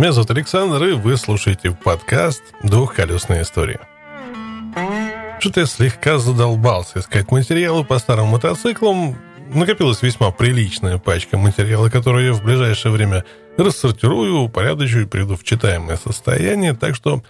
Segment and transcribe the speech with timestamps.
[0.00, 3.78] Меня зовут Александр, и вы слушаете подкаст «Двухколесная история».
[5.38, 9.16] Что-то я слегка задолбался искать материалы по старым мотоциклам.
[9.54, 13.24] Накопилась весьма приличная пачка материала, которую я в ближайшее время
[13.56, 17.22] рассортирую, упорядочу и приду в читаемое состояние, так что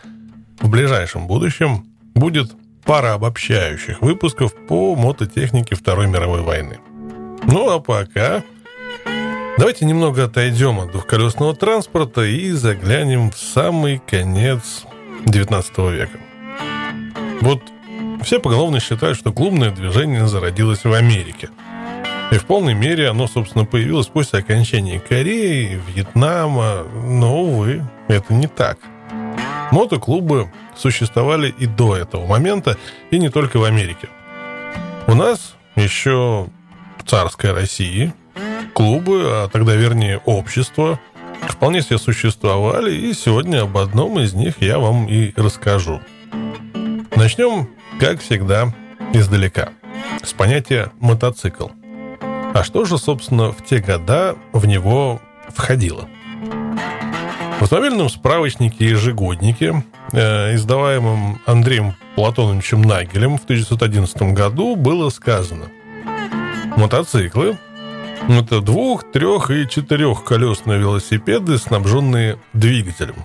[0.58, 2.50] в ближайшем будущем будет
[2.84, 6.78] пара обобщающих выпусков по мототехнике Второй мировой войны.
[7.46, 8.42] Ну а пока
[9.56, 14.84] Давайте немного отойдем от двухколесного транспорта и заглянем в самый конец
[15.27, 16.19] 19 века.
[17.41, 17.62] Вот
[18.22, 21.50] все поголовно считают, что клубное движение зародилось в Америке.
[22.33, 28.48] И в полной мере оно, собственно, появилось после окончания Кореи, Вьетнама, но, увы, это не
[28.48, 28.78] так.
[29.70, 32.77] Мотоклубы существовали и до этого момента,
[33.12, 34.08] и не только в Америке.
[35.06, 36.48] У нас еще
[36.98, 38.12] в царской России–
[38.75, 41.00] клубы, а тогда, вернее, общества,
[41.48, 46.00] вполне себе существовали, и сегодня об одном из них я вам и расскажу.
[47.17, 47.69] Начнем,
[48.00, 48.75] как всегда,
[49.12, 49.70] издалека,
[50.22, 51.69] с понятия «мотоцикл».
[52.52, 56.08] А что же, собственно, в те года в него входило?
[57.58, 65.67] В автомобильном справочнике «Ежегоднике», э, издаваемом Андреем Платоновичем Нагелем в 1911 году, было сказано
[66.77, 67.56] «Мотоциклы
[68.29, 73.17] это двух-, трех- и четырехколесные велосипеды, снабженные двигателем.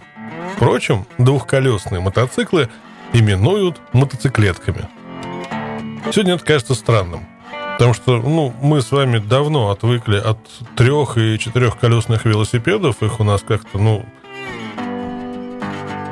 [0.56, 2.70] Впрочем, двухколесные мотоциклы
[3.14, 4.88] именуют мотоциклетками.
[6.12, 7.28] Сегодня это кажется странным.
[7.78, 10.40] Потому что ну, мы с вами давно отвыкли от
[10.76, 13.02] трех- и четырехколесных велосипедов.
[13.02, 14.06] Их у нас как-то, ну,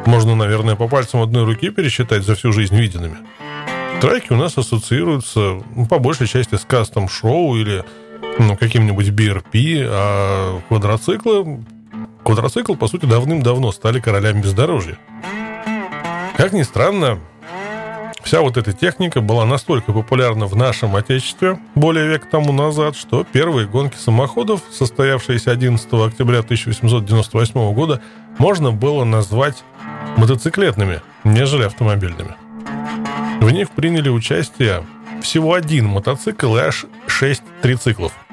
[0.06, 3.18] можно, наверное, по пальцам одной руки пересчитать за всю жизнь виденными.
[4.00, 7.84] Трайки у нас ассоциируются ну, по большей части с кастом-шоу или
[8.40, 11.64] ну, каким-нибудь BRP, а квадроциклы,
[12.24, 14.98] квадроцикл, по сути, давным-давно стали королями бездорожья.
[16.36, 17.20] Как ни странно,
[18.24, 23.24] вся вот эта техника была настолько популярна в нашем Отечестве более века тому назад, что
[23.24, 28.02] первые гонки самоходов, состоявшиеся 11 октября 1898 года,
[28.38, 29.64] можно было назвать
[30.18, 32.36] мотоциклетными, нежели автомобильными.
[33.40, 34.84] В них приняли участие
[35.22, 38.14] всего один мотоцикл и аж шесть трициклов–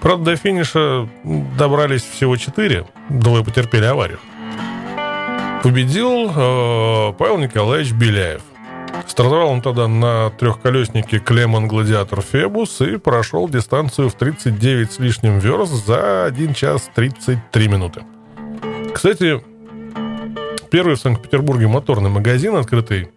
[0.00, 4.18] Правда, до финиша добрались всего четыре, двое потерпели аварию.
[5.62, 8.42] Победил э, Павел Николаевич Беляев.
[9.06, 15.38] Стартовал он тогда на трехколеснике Клемон Гладиатор Фебус и прошел дистанцию в 39 с лишним
[15.38, 18.02] верст за 1 час 33 минуты.
[18.94, 19.40] Кстати,
[20.70, 23.08] первый в Санкт-Петербурге моторный магазин, открытый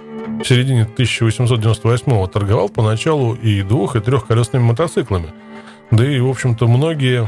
[0.42, 5.34] в середине 1898-го, торговал поначалу и двух, и трехколесными мотоциклами–
[5.92, 7.28] да и, в общем-то, многие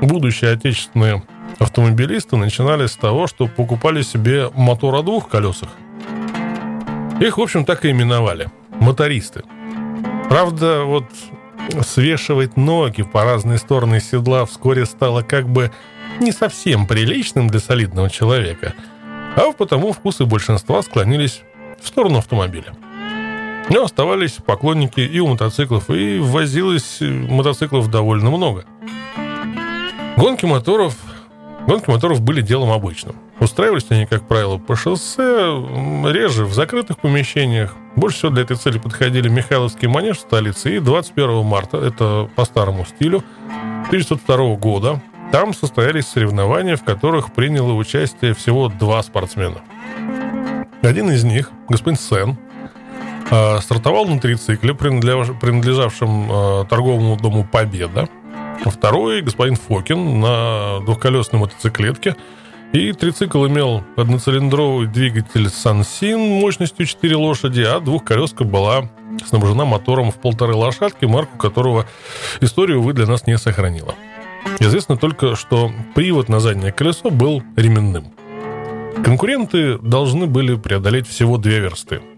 [0.00, 1.24] будущие отечественные
[1.58, 5.70] автомобилисты начинали с того, что покупали себе мотор о двух колесах.
[7.20, 8.50] Их, в общем, так и именовали.
[8.80, 9.42] Мотористы.
[10.28, 11.06] Правда, вот
[11.80, 15.72] свешивать ноги по разные стороны седла вскоре стало как бы
[16.20, 18.74] не совсем приличным для солидного человека,
[19.34, 21.42] а потому вкусы большинства склонились
[21.80, 22.74] в сторону автомобиля.
[23.68, 28.64] Но оставались поклонники и у мотоциклов, и возилось мотоциклов довольно много.
[30.16, 30.96] Гонки моторов,
[31.66, 33.16] гонки моторов были делом обычным.
[33.38, 37.74] Устраивались они, как правило, по шоссе, реже в закрытых помещениях.
[37.96, 40.76] Больше всего для этой цели подходили Михайловский манеж в столице.
[40.76, 43.22] И 21 марта, это по старому стилю,
[43.88, 45.02] 1902 года,
[45.32, 49.60] там состоялись соревнования, в которых приняло участие всего два спортсмена.
[50.82, 52.38] Один из них, господин Сен,
[53.30, 58.08] Э, стартовал на трицикле, принадлежавшем э, торговому дому «Победа».
[58.64, 62.16] Второй господин Фокин на двухколесной мотоциклетке.
[62.72, 68.88] И трицикл имел одноцилиндровый двигатель Сансин мощностью 4 лошади, а двухколеска была
[69.26, 71.86] снабжена мотором в полторы лошадки, марку которого
[72.40, 73.94] историю, вы для нас не сохранила.
[74.58, 78.15] Известно только, что привод на заднее колесо был ременным.
[79.04, 82.00] Конкуренты должны были преодолеть всего две версты–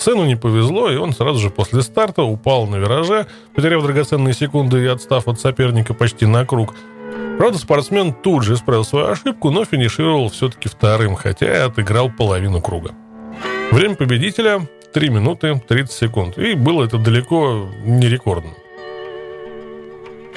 [0.00, 4.82] Сыну не повезло, и он сразу же после старта упал на вираже, потеряв драгоценные секунды
[4.82, 6.74] и отстав от соперника почти на круг.
[7.36, 12.62] Правда, спортсмен тут же исправил свою ошибку, но финишировал все-таки вторым, хотя и отыграл половину
[12.62, 12.92] круга.
[13.72, 16.38] Время победителя 3 минуты 30 секунд.
[16.38, 18.52] И было это далеко не рекордно.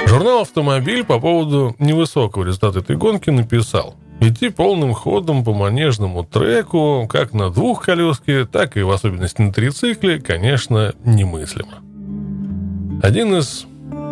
[0.05, 7.07] Журнал «Автомобиль» по поводу невысокого результата этой гонки написал– Идти полным ходом по манежному треку,
[7.09, 11.79] как на двухколеске, так и в особенности на трицикле, конечно, немыслимо.
[13.01, 13.65] Один из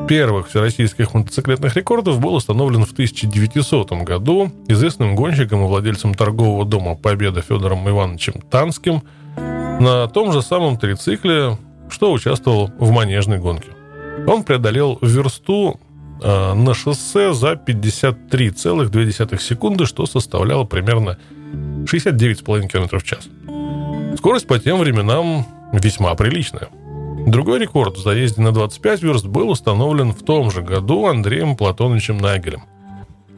[0.10, 6.96] первых всероссийских мотоциклетных рекордов был установлен в 1900 году известным гонщиком и владельцем торгового дома
[6.96, 9.04] «Победа» Федором Ивановичем Танским
[9.38, 11.58] на том же самом трицикле,
[11.90, 13.70] что участвовал в манежной гонке.
[14.28, 15.80] Он преодолел версту
[16.22, 21.18] э, на шоссе за 53,2 секунды, что составляло примерно
[21.86, 23.28] 69,5 км в час.
[24.18, 26.70] Скорость по тем временам весьма приличная–
[27.26, 32.18] Другой рекорд в заезде на 25 верст был установлен в том же году Андреем Платоновичем
[32.18, 32.64] Нагелем.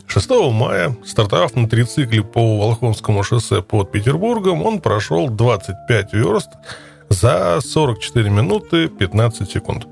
[0.08, 6.50] 6 мая, стартовав на трицикле по Волхонскому шоссе под Петербургом, он прошел 25 верст
[7.10, 9.86] за 44 минуты 15 секунд.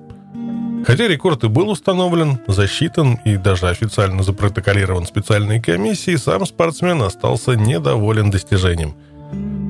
[0.85, 7.55] Хотя рекорд и был установлен, засчитан и даже официально запротоколирован специальной комиссией, сам спортсмен остался
[7.55, 8.95] недоволен достижением.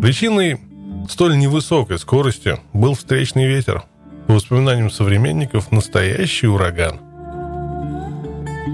[0.01, 0.59] Причиной
[1.09, 3.83] столь невысокой скорости был встречный ветер,
[4.27, 6.99] по воспоминаниям современников, настоящий ураган.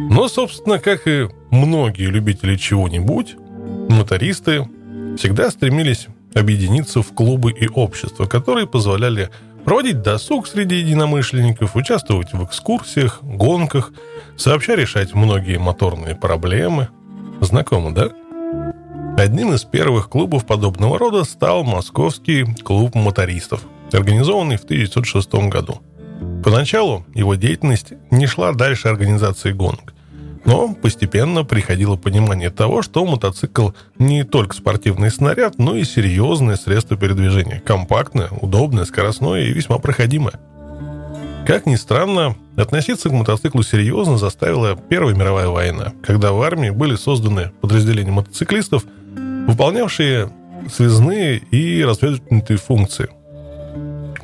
[0.10, 3.36] Но, собственно, как и многие любители чего-нибудь,
[3.90, 4.68] мотористы
[5.18, 9.30] всегда стремились объединиться в клубы и общества, которые позволяли
[9.68, 13.92] проводить досуг среди единомышленников, участвовать в экскурсиях, гонках,
[14.38, 16.88] сообща решать многие моторные проблемы.
[17.42, 18.12] Знакомо, да?
[19.22, 23.60] Одним из первых клубов подобного рода стал Московский клуб мотористов–
[23.92, 25.82] организованный в 1906 году.
[26.46, 29.94] Поначалу его деятельность не шла дальше организации гонок.
[30.48, 36.96] Но постепенно приходило понимание того, что мотоцикл не только спортивный снаряд, но и серьезное средство
[36.96, 37.60] передвижения.
[37.60, 40.36] Компактное, удобное, скоростное и весьма проходимое.
[41.46, 46.96] Как ни странно, относиться к мотоциклу серьезно заставила Первая мировая война, когда в армии были
[46.96, 48.86] созданы подразделения мотоциклистов,
[49.48, 50.32] выполнявшие
[50.74, 53.10] связные и разведывательные функции.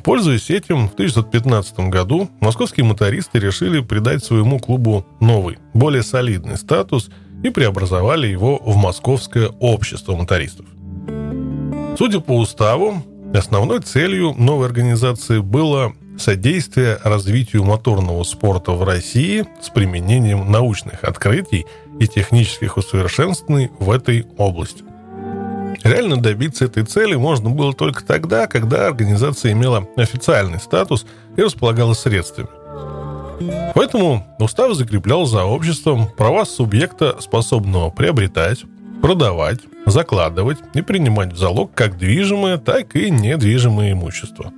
[0.04, 7.08] Пользуясь этим, в 1915 году московские мотористы решили придать своему клубу новый, более солидный статус
[7.42, 10.66] и преобразовали его в Московское общество мотористов.
[11.96, 13.02] Судя по уставу,
[13.32, 21.64] основной целью новой организации было содействие развитию моторного спорта в России с применением научных открытий
[21.98, 24.84] и технических усовершенствований в этой области.
[25.82, 31.06] Реально добиться этой цели можно было только тогда, когда организация имела официальный статус
[31.36, 32.48] и располагала средствами.
[33.74, 38.64] Поэтому устав закреплял за обществом права субъекта, способного приобретать,
[39.02, 44.52] продавать, закладывать и принимать в залог как движимое, так и недвижимое имущество.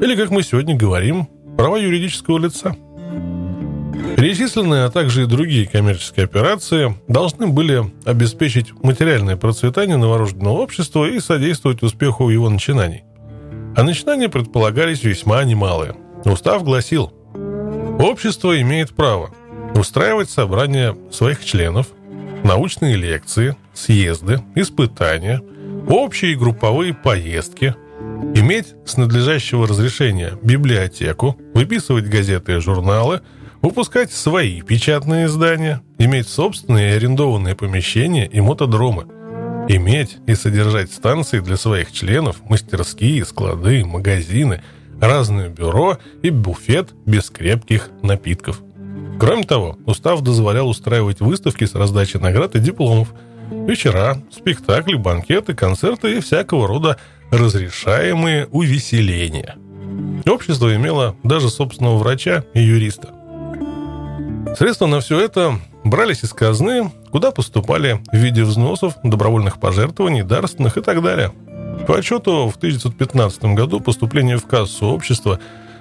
[0.00, 2.76] Или, как мы сегодня говорим, права юридического лица–
[4.16, 11.20] Перечисленные, а также и другие коммерческие операции должны были обеспечить материальное процветание новорожденного общества и
[11.20, 13.04] содействовать успеху его начинаний.
[13.76, 15.96] А начинания предполагались весьма немалые.
[16.24, 17.12] Устав гласил,
[18.00, 19.34] общество имеет право
[19.74, 21.88] устраивать собрания своих членов,
[22.42, 25.42] научные лекции, съезды, испытания,
[25.90, 27.74] общие и групповые поездки,
[28.34, 33.20] иметь с надлежащего разрешения библиотеку, выписывать газеты и журналы–
[33.62, 39.06] выпускать свои печатные издания, иметь собственные арендованные помещения и мотодромы,
[39.68, 44.62] иметь и содержать станции для своих членов, мастерские, склады, магазины,
[45.00, 48.62] разные бюро и буфет без крепких напитков.
[49.18, 53.14] Кроме того, устав дозволял устраивать выставки с раздачей наград и дипломов,
[53.50, 56.98] вечера, спектакли, банкеты, концерты и всякого рода
[57.30, 59.56] разрешаемые увеселения.
[60.26, 63.15] Общество имело даже собственного врача и юриста.
[64.54, 70.76] Средства на все это брались из казны, куда поступали в виде взносов, добровольных пожертвований, дарственных
[70.76, 71.32] и так далее.
[71.86, 75.40] По отчету в 1915 году поступления в кассу общества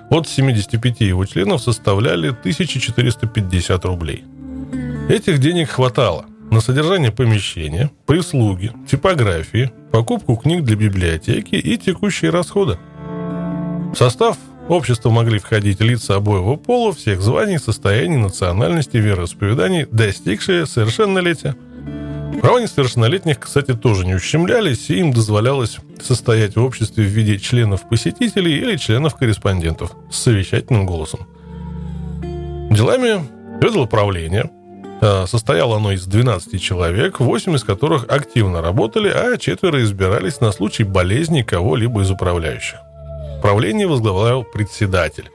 [0.09, 4.23] от 75 его членов составляли 1450 рублей.
[5.09, 12.77] Этих денег хватало на содержание помещения, прислуги, типографии, покупку книг для библиотеки и текущие расходы.
[13.93, 14.37] В состав
[14.69, 21.55] общество могли входить лица обоего пола, всех званий, состояний, национальности, вероисповеданий, достигшие совершеннолетия.
[22.41, 28.57] Права несовершеннолетних, кстати, тоже не ущемлялись, и им дозволялось состоять в обществе в виде членов-посетителей
[28.57, 31.21] или членов-корреспондентов с совещательным голосом.
[32.69, 33.23] Делами
[33.61, 34.49] ведало правление.
[35.01, 40.51] А, состояло оно из 12 человек, 8 из которых активно работали, а четверо избирались на
[40.51, 42.84] случай болезни кого-либо из управляющих.
[43.41, 45.29] Правление возглавлял председатель,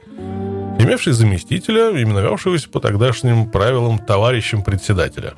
[0.79, 5.33] имевший заместителя, именовавшегося по тогдашним правилам товарищем председателя.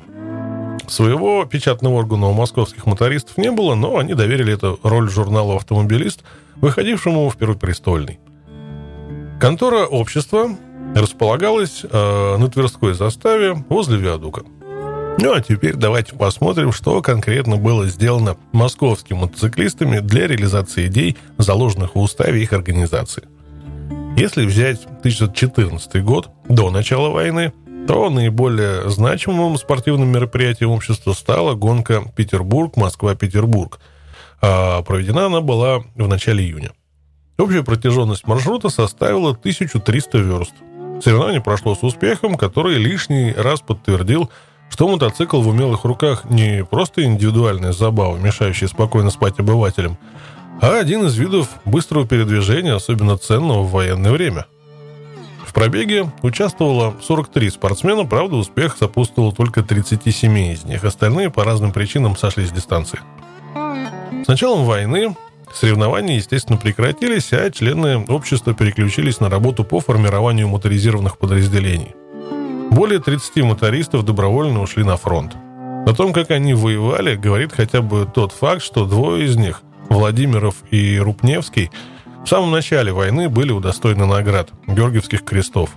[0.86, 6.22] Своего печатного органа у московских мотористов не было, но они доверили эту роль журналу «Автомобилист»,
[6.56, 8.18] выходившему в Первопрестольный.
[9.40, 10.50] Контора общества
[10.94, 14.42] располагалась э, на Тверской заставе возле Виадука.
[15.18, 21.94] Ну а теперь давайте посмотрим, что конкретно было сделано московскими мотоциклистами для реализации идей, заложенных
[21.94, 23.24] в уставе их организации.
[24.16, 27.52] Если взять 1914 год, до начала войны,
[27.86, 33.80] то наиболее значимым спортивным мероприятием общества стала гонка Петербург-Москва-Петербург.
[34.40, 36.72] А проведена она была в начале июня.
[37.38, 40.54] Общая протяженность маршрута составила 1300 верст.
[41.02, 44.30] Соревнование прошло с успехом, который лишний раз подтвердил,
[44.70, 49.98] что мотоцикл в умелых руках не просто индивидуальная забава, мешающая спокойно спать обывателям,
[50.60, 54.46] а один из видов быстрого передвижения, особенно ценного в военное время.
[55.46, 61.72] В пробеге участвовало 43 спортсмена, правда, успех сопутствовал только 37 из них, остальные по разным
[61.72, 63.00] причинам сошли с дистанции.
[64.24, 65.14] С началом войны
[65.54, 71.94] Соревнования, естественно, прекратились, а члены общества переключились на работу по формированию моторизированных подразделений.
[72.74, 75.36] Более 30 мотористов добровольно ушли на фронт.
[75.86, 80.56] О том, как они воевали, говорит хотя бы тот факт, что двое из них, Владимиров
[80.72, 81.70] и Рупневский,
[82.24, 85.70] в самом начале войны были удостоены наград Георгиевских крестов.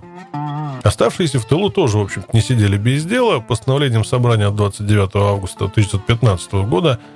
[0.83, 3.41] Оставшиеся в тылу тоже, в общем не сидели без дела.
[3.41, 6.99] Постановлением собрания от 29 августа 1915 года–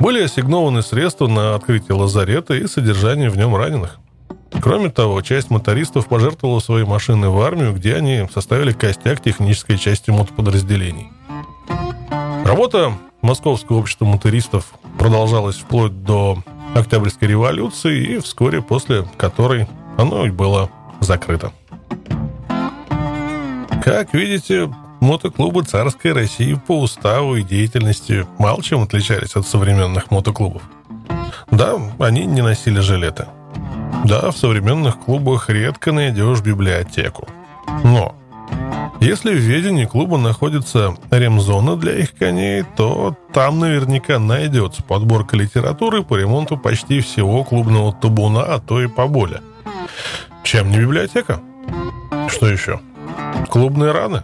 [0.00, 3.98] были ассигнованы средства на открытие лазарета и содержание в нем раненых.
[4.60, 10.10] Кроме того, часть мотористов пожертвовала свои машины в армию, где они составили костяк технической части
[10.10, 11.10] мотоподразделений.
[12.44, 12.92] Работа
[13.22, 16.38] Московского общества мотористов продолжалась вплоть до
[16.74, 21.52] Октябрьской революции и вскоре после которой оно и было закрыто.
[23.84, 30.62] Как видите, мотоклубы царской России по уставу и деятельности мало чем отличались от современных мотоклубов.
[31.50, 33.26] Да, они не носили жилеты.
[34.04, 37.28] Да, в современных клубах редко найдешь библиотеку.
[37.84, 38.14] Но
[39.00, 46.02] если в ведении клуба находится ремзона для их коней, то там наверняка найдется подборка литературы
[46.02, 49.42] по ремонту почти всего клубного табуна, а то и поболее.
[50.42, 51.40] Чем не библиотека?
[52.28, 52.80] Что еще?
[53.48, 54.22] Клубные раны?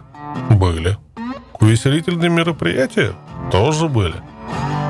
[0.49, 0.97] Были.
[1.59, 3.13] Увеселительные мероприятия
[3.51, 4.15] тоже были.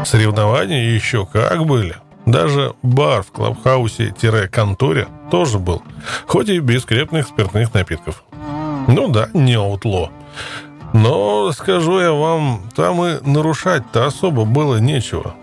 [0.06, 1.96] Соревнования еще как были.
[2.30, 5.82] Даже бар в клабхаусе-конторе тоже был,
[6.28, 8.24] хоть и без крепных спиртных напитков.
[8.88, 10.12] Ну да, не аутло.
[10.94, 15.34] Но, скажу я вам, там и нарушать-то особо было нечего.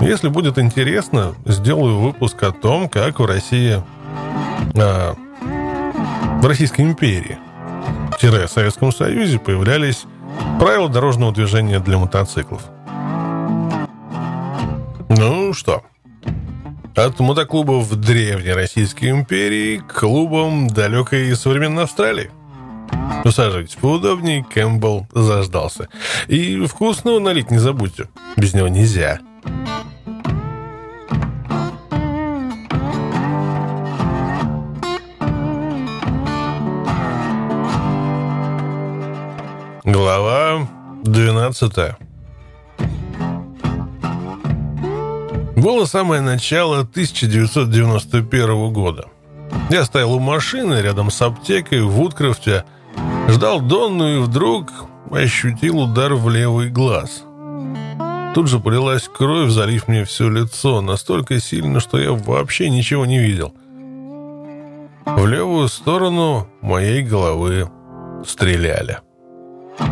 [0.00, 3.80] Если будет интересно, сделаю выпуск о том, как в России...
[4.76, 5.14] А,
[6.42, 7.38] в Российской империи
[8.20, 10.04] в Советском Союзе появлялись
[10.58, 12.62] правила дорожного движения для мотоциклов.
[15.08, 15.84] Ну что,
[16.98, 22.30] от мотоклубов в древней Российской империи к клубам далекой и современной Австралии.
[23.24, 25.88] Усаживайтесь поудобнее, Кэмпбелл заждался.
[26.26, 28.08] И вкусного налить не забудьте.
[28.36, 29.20] Без него нельзя.
[39.84, 40.68] Глава
[41.04, 42.07] 12
[45.58, 49.08] Было самое начало 1991 года.
[49.70, 52.64] Я стоял у машины рядом с аптекой в Вудкрафте,
[53.28, 54.70] ждал Донну и вдруг
[55.10, 57.24] ощутил удар в левый глаз.
[58.36, 63.18] Тут же полилась кровь, залив мне все лицо, настолько сильно, что я вообще ничего не
[63.18, 63.52] видел.
[65.06, 67.68] В левую сторону моей головы
[68.24, 68.98] стреляли.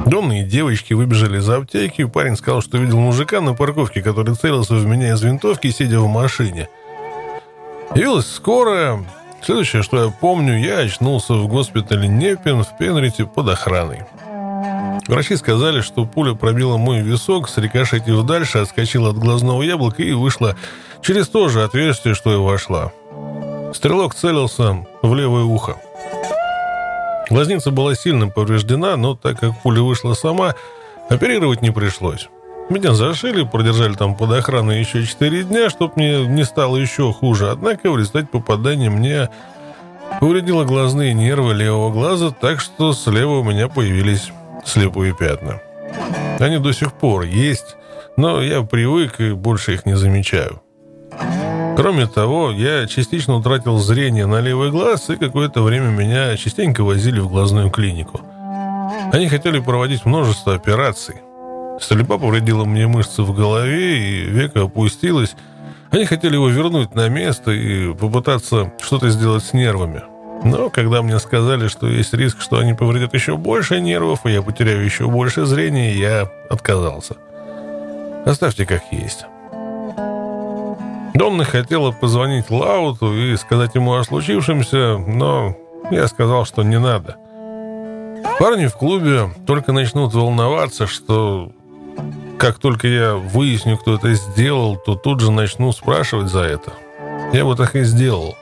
[0.06, 4.74] Домные девочки выбежали из аптеки, и парень сказал, что видел мужика на парковке, который целился
[4.74, 6.68] в меня из винтовки, сидя в машине.
[7.94, 9.04] Явилась скорая.
[9.42, 14.04] Следующее, что я помню, я очнулся в госпитале Непин в Пенрите под охраной.
[15.08, 20.56] Врачи сказали, что пуля пробила мой висок, срикошетив дальше, отскочила от глазного яблока и вышла
[21.00, 22.92] через то же отверстие, что и вошла.
[23.72, 25.76] Стрелок целился в левое ухо.
[27.28, 30.54] Глазница была сильно повреждена, но так как пуля вышла сама,
[31.08, 32.28] оперировать не пришлось.
[32.68, 37.50] Меня зашили, продержали там под охраной еще 4 дня, чтобы мне не стало еще хуже.
[37.50, 39.28] Однако в результате попадания мне
[40.20, 44.30] повредило глазные нервы левого глаза, так что слева у меня появились
[44.64, 45.60] слепые пятна.
[46.40, 47.76] Они до сих пор есть,
[48.16, 50.60] но я привык и больше их не замечаю.
[51.76, 57.20] Кроме того, я частично утратил зрение на левый глаз, и какое-то время меня частенько возили
[57.20, 58.22] в глазную клинику.
[59.12, 61.16] Они хотели проводить множество операций.
[61.78, 65.36] Стрельба повредила мне мышцы в голове, и века опустилось.
[65.90, 70.02] Они хотели его вернуть на место и попытаться что-то сделать с нервами.
[70.44, 74.40] Но когда мне сказали, что есть риск, что они повредят еще больше нервов, и я
[74.40, 77.16] потеряю еще больше зрения, я отказался.
[78.24, 79.26] Оставьте как есть.
[81.16, 85.56] Донна хотела позвонить Лауту и сказать ему о случившемся, но
[85.90, 87.16] я сказал, что не надо.
[88.38, 91.52] Парни в клубе только начнут волноваться, что
[92.38, 96.74] как только я выясню, кто это сделал, то тут же начну спрашивать за это.
[97.32, 98.36] Я бы так и сделал.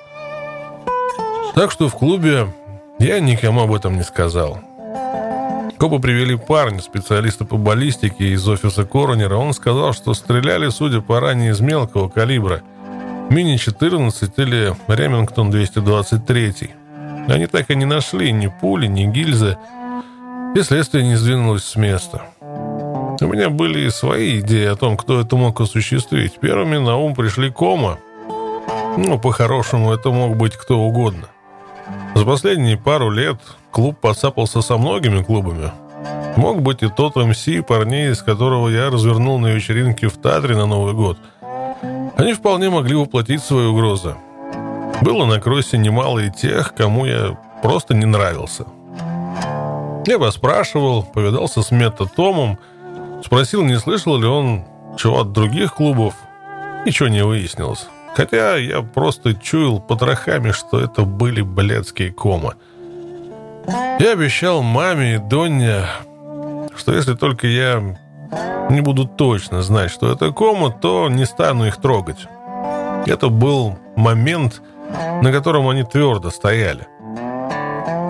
[1.54, 2.52] Так что в клубе
[2.98, 4.58] я никому об этом не сказал.
[5.84, 9.36] Копы привели парня, специалиста по баллистике из офиса Коронера.
[9.36, 12.62] Он сказал, что стреляли, судя по ранее, из мелкого калибра.
[13.28, 16.70] Мини-14 или Ремингтон 223.
[17.28, 19.58] Они так и не нашли ни пули, ни гильзы,
[20.56, 22.22] и следствие не сдвинулось с места.
[23.20, 26.40] У меня были свои идеи о том, кто это мог осуществить.
[26.40, 27.98] Первыми на ум пришли Кома.
[28.96, 31.28] Ну, по-хорошему, это мог быть кто угодно.
[32.14, 33.36] За последние пару лет
[33.74, 35.72] клуб подцапался со многими клубами.
[36.36, 40.66] Мог быть и тот МС, парней, из которого я развернул на вечеринке в Татре на
[40.66, 41.18] Новый год.
[42.16, 44.14] Они вполне могли воплотить свои угрозы.
[45.02, 48.64] Было на кроссе немало и тех, кому я просто не нравился.
[50.06, 52.58] Я поспрашивал, повидался с Мета Томом,
[53.24, 54.64] спросил, не слышал ли он
[54.96, 56.14] чего от других клубов.
[56.86, 57.88] Ничего не выяснилось.
[58.14, 62.54] Хотя я просто чуял потрохами, что это были блядские комы.
[63.66, 65.86] Я обещал маме и Донне,
[66.76, 67.82] что если только я
[68.70, 72.26] не буду точно знать, что это кома, то не стану их трогать.
[73.06, 74.62] Это был момент,
[75.22, 76.86] на котором они твердо стояли.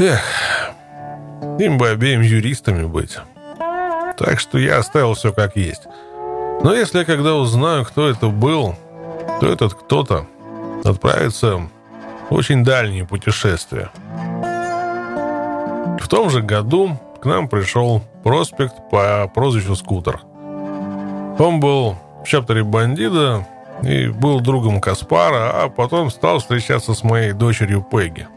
[0.01, 0.23] Эх,
[1.59, 3.19] им бы обеим юристами быть.
[4.17, 5.83] Так что я оставил все как есть.
[6.63, 8.75] Но если я когда узнаю, кто это был,
[9.41, 10.27] то этот кто-то
[10.85, 11.57] отправится
[12.29, 13.91] в очень дальние путешествия.
[16.05, 20.21] В том же году к нам пришел проспект по прозвищу Скутер.
[21.39, 23.49] Он был в чаптере бандита
[23.83, 28.29] и был другом Каспара, а потом стал встречаться с моей дочерью Пегги.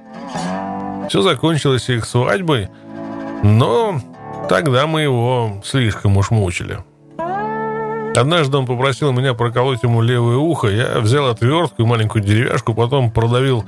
[1.09, 2.69] Все закончилось их свадьбой,
[3.43, 3.99] но
[4.47, 6.79] тогда мы его слишком уж мучили.
[8.15, 10.69] Однажды он попросил меня проколоть ему левое ухо.
[10.69, 13.65] Я взял отвертку и маленькую деревяшку, потом продавил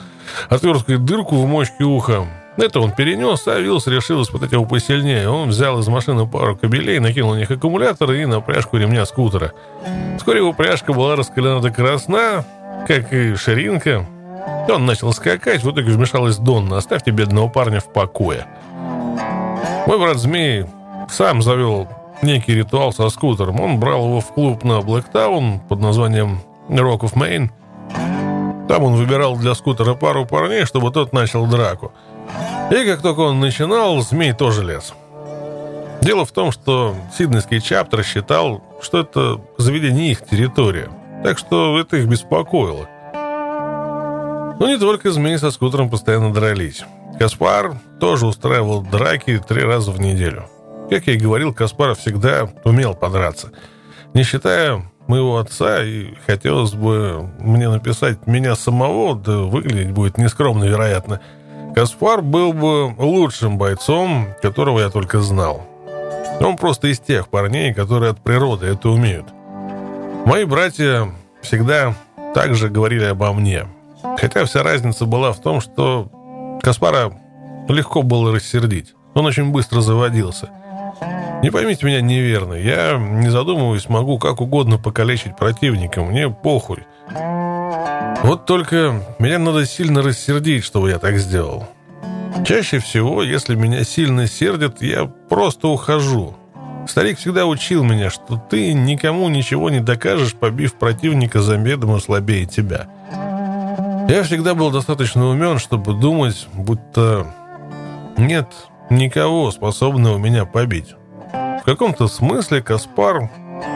[0.48, 2.26] отверткой дырку в мочке уха.
[2.62, 5.30] Это он перенес, а Вилс решил испытать его посильнее.
[5.30, 9.54] Он взял из машины пару кабелей, накинул на них аккумуляторы и на пряжку ремня скутера.
[10.18, 12.46] Вскоре его пряжка была раскалена до красна,
[12.86, 14.06] как и ширинка.
[14.68, 16.78] Он начал скакать, в итоге вмешалась Донна.
[16.78, 18.46] «Оставьте бедного парня в покое».
[19.88, 20.66] Мой брат Змей
[21.10, 21.88] сам завел
[22.22, 23.60] некий ритуал со скутером.
[23.62, 27.50] Он брал его в клуб на Блэктаун под названием Rock of Maine.
[28.68, 31.92] Там он выбирал для скутера пару парней, чтобы тот начал драку.
[32.72, 34.94] И как только он начинал, змей тоже лез.
[36.02, 40.90] Дело в том, что Сиднейский чаптер считал, что это заведение их территория.
[41.24, 42.88] Так что это их беспокоило.
[44.60, 46.84] Но не только змеи со скутером постоянно дрались.
[47.18, 50.46] Каспар тоже устраивал драки три раза в неделю.
[50.90, 53.52] Как я и говорил, Каспаров всегда умел подраться.
[54.14, 60.64] Не считая моего отца, и хотелось бы мне написать меня самого, да выглядеть будет нескромно,
[60.64, 61.20] вероятно.
[61.76, 65.66] Каспар был бы лучшим бойцом, которого я только знал.
[66.40, 69.26] Он просто из тех парней, которые от природы это умеют.
[70.26, 71.10] Мои братья
[71.42, 71.94] всегда
[72.34, 73.68] так же говорили обо мне.
[74.18, 76.10] Хотя вся разница была в том, что
[76.62, 77.12] Каспара
[77.68, 78.94] легко было рассердить.
[79.14, 80.50] Он очень быстро заводился.
[81.42, 82.54] Не поймите меня неверно.
[82.54, 86.02] Я, не задумываясь, могу как угодно покалечить противника.
[86.02, 86.86] Мне похуй.
[88.24, 91.68] Вот только меня надо сильно рассердить, чтобы я так сделал.
[92.46, 96.36] Чаще всего, если меня сильно сердят, я просто ухожу.
[96.88, 102.88] Старик всегда учил меня, что ты никому ничего не докажешь, побив противника заведомо слабее тебя.
[104.10, 107.28] Я всегда был достаточно умен, чтобы думать, будто
[108.18, 108.48] нет
[108.90, 110.96] никого, способного меня побить.
[111.32, 113.30] В каком-то смысле Каспар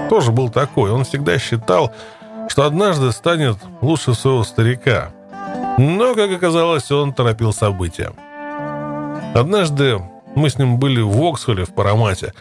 [0.09, 0.91] тоже был такой.
[0.91, 1.93] Он всегда считал,
[2.53, 5.11] что однажды станет лучше своего старика.
[5.79, 8.11] Но, как оказалось, он торопил события.
[9.33, 9.99] Однажды
[10.35, 12.31] мы с ним были в Оксхолле в Парамате,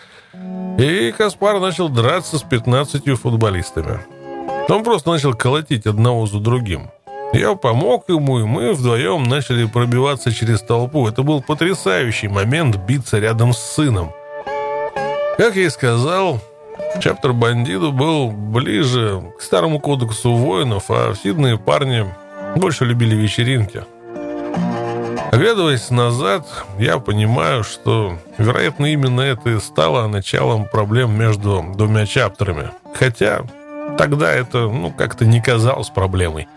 [0.79, 4.01] и Каспар начал драться с 15 футболистами.
[4.69, 6.91] Он просто начал колотить одного за другим.
[7.33, 11.09] Я помог ему, и мы вдвоем начали пробиваться через толпу.
[11.09, 14.13] Это был потрясающий момент биться рядом с сыном.
[15.39, 16.39] Как я и сказал,
[17.01, 22.07] чаптер бандиту был ближе к старому кодексу воинов, а сидные парни
[22.57, 23.85] больше любили вечеринки.
[25.33, 26.47] Оглядываясь назад,
[26.79, 32.71] я понимаю, что, вероятно, именно это и стало началом проблем между двумя чаптерами.
[32.95, 33.41] Хотя
[33.97, 36.49] тогда это, ну, как-то не казалось проблемой.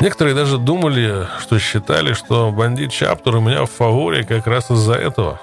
[0.00, 4.94] Некоторые даже думали, что считали, что бандит Чаптер у меня в фаворе как раз из-за
[4.94, 5.40] этого.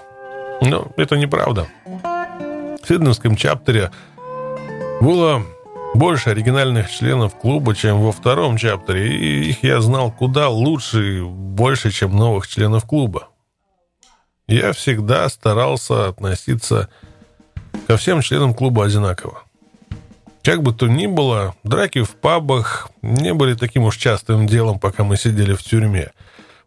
[0.62, 1.68] Но это неправда.
[2.84, 3.92] В Сидневском чаптере
[5.00, 5.46] было
[5.94, 11.22] больше оригинальных членов клуба, чем во втором чаптере, и их я знал куда лучше и
[11.22, 13.30] больше, чем новых членов клуба.
[14.48, 16.90] Я всегда старался относиться
[17.88, 19.44] ко всем членам клуба одинаково.
[20.44, 25.06] Как бы то ни было, драки в пабах не были таким уж частым делом, пока
[25.06, 26.12] мы сидели в тюрьме.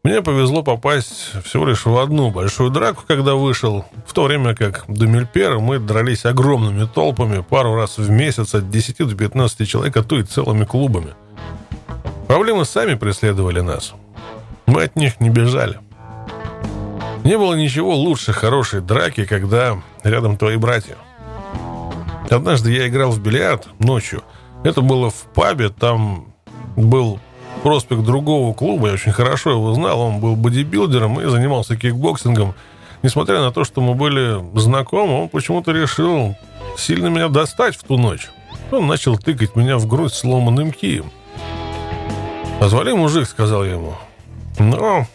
[0.06, 4.84] Мне повезло попасть всего лишь в одну большую драку, когда вышел, в то время как
[4.86, 9.96] до Мельпера мы дрались огромными толпами пару раз в месяц от 10 до 15 человек,
[9.96, 11.14] а то и целыми клубами.
[12.28, 13.94] Проблемы сами преследовали нас.
[14.66, 15.80] Мы от них не бежали.
[17.24, 20.94] Не было ничего лучше хорошей драки, когда рядом твои братья.
[22.30, 24.22] Однажды я играл в бильярд ночью.
[24.62, 26.32] Это было в пабе, там
[26.76, 27.18] был
[27.62, 32.54] проспект другого клуба, я очень хорошо его знал, он был бодибилдером и занимался кикбоксингом.
[33.02, 36.34] Несмотря на то, что мы были знакомы, он почему-то решил
[36.76, 38.28] сильно меня достать в ту ночь.
[38.72, 41.10] Он начал тыкать меня в грудь сломанным кием.
[42.58, 43.94] «Отвали, мужик»,— сказал я ему.
[44.58, 45.06] Но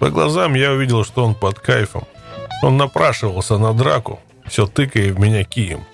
[0.00, 2.04] по глазам я увидел, что он под кайфом.
[2.62, 5.84] Он напрашивался на драку, все тыкая в меня кием.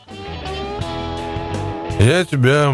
[1.98, 2.72] «Я тебя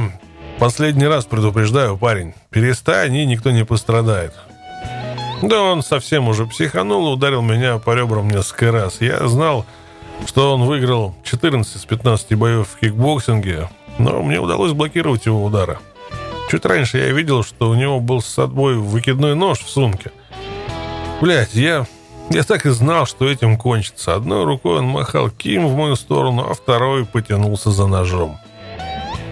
[0.58, 2.34] последний раз предупреждаю, парень.
[2.50, 4.32] Перестань, и никто не пострадает».
[5.42, 9.00] Да он совсем уже психанул и ударил меня по ребрам несколько раз.
[9.00, 9.66] Я знал,
[10.24, 15.78] что он выиграл 14 из 15 боев в кикбоксинге, но мне удалось блокировать его удары.
[16.50, 20.12] Чуть раньше я видел, что у него был с собой выкидной нож в сумке.
[21.20, 21.86] Блять, я...
[22.30, 24.14] Я так и знал, что этим кончится.
[24.14, 28.38] Одной рукой он махал Ким в мою сторону, а второй потянулся за ножом.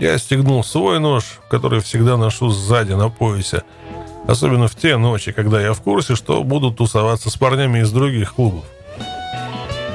[0.01, 3.63] Я стегнул свой нож, который всегда ношу сзади на поясе.
[4.27, 8.35] Особенно в те ночи, когда я в курсе, что буду тусоваться с парнями из других
[8.35, 8.65] клубов.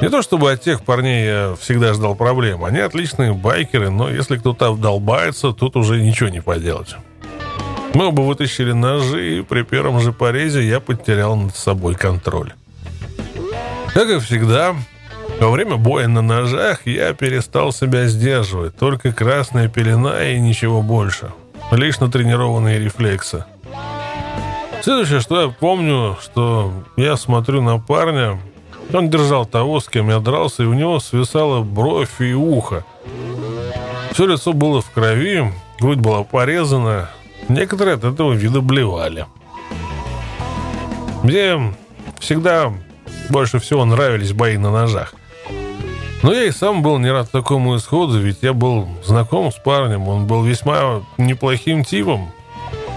[0.01, 2.63] Не то чтобы от тех парней я всегда ждал проблем.
[2.63, 6.95] Они отличные байкеры, но если кто-то вдолбается, тут уже ничего не поделать.
[7.93, 12.53] Мы оба вытащили ножи, и при первом же порезе я потерял над собой контроль.
[13.93, 14.75] Как и всегда,
[15.39, 18.75] во время боя на ножах я перестал себя сдерживать.
[18.75, 21.32] Только красная пелена и ничего больше.
[21.71, 23.45] Лишь натренированные рефлексы.
[24.82, 28.39] Следующее, что я помню, что я смотрю на парня.
[28.91, 32.84] Он держал того, с кем я дрался, и у него свисала бровь и ухо.
[34.12, 37.10] Все лицо было в крови, грудь была порезана.
[37.47, 39.25] Некоторые от этого вида блевали.
[41.23, 41.73] Мне
[42.19, 42.73] всегда
[43.30, 45.13] больше всего нравились бои на ножах.
[46.21, 50.08] Но я и сам был не рад такому исходу, ведь я был знаком с парнем,
[50.08, 52.32] он был весьма неплохим типом.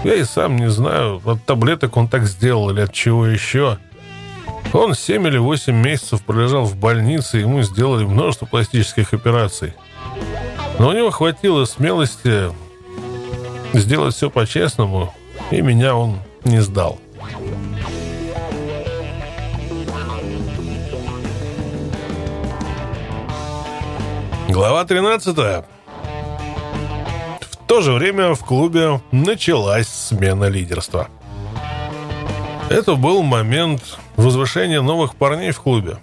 [0.03, 3.77] Я и сам не знаю, от таблеток он так сделал или от чего еще.
[4.73, 9.73] Он 7 или 8 месяцев пролежал в больнице, ему сделали множество пластических операций.
[10.79, 12.49] Но у него хватило смелости
[13.73, 15.13] сделать все по-честному,
[15.51, 16.99] и меня он не сдал.
[24.53, 25.35] Глава 13.
[25.35, 25.65] В
[27.65, 31.07] то же время в клубе началась смена лидерства.
[32.69, 35.97] Это был момент возвышения новых парней в клубе.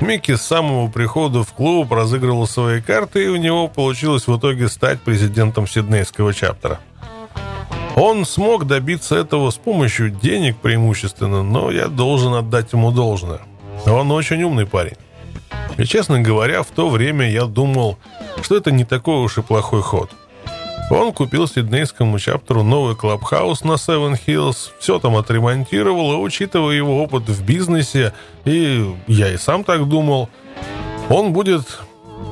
[0.00, 4.68] Микки с самого прихода в клуб разыгрывал свои карты, и у него получилось в итоге
[4.68, 6.80] стать президентом Сиднейского чаптера.
[7.94, 13.42] Он смог добиться этого с помощью денег преимущественно, но я должен отдать ему должное.
[13.86, 14.96] Он очень умный парень.
[15.78, 17.98] И, честно говоря, в то время я думал,
[18.42, 20.10] что это не такой уж и плохой ход.
[20.90, 27.02] Он купил сиднейскому чаптеру новый клабхаус на Севен Хиллз, все там отремонтировал, и, учитывая его
[27.02, 28.12] опыт в бизнесе,
[28.44, 30.28] и я и сам так думал,
[31.08, 31.80] он будет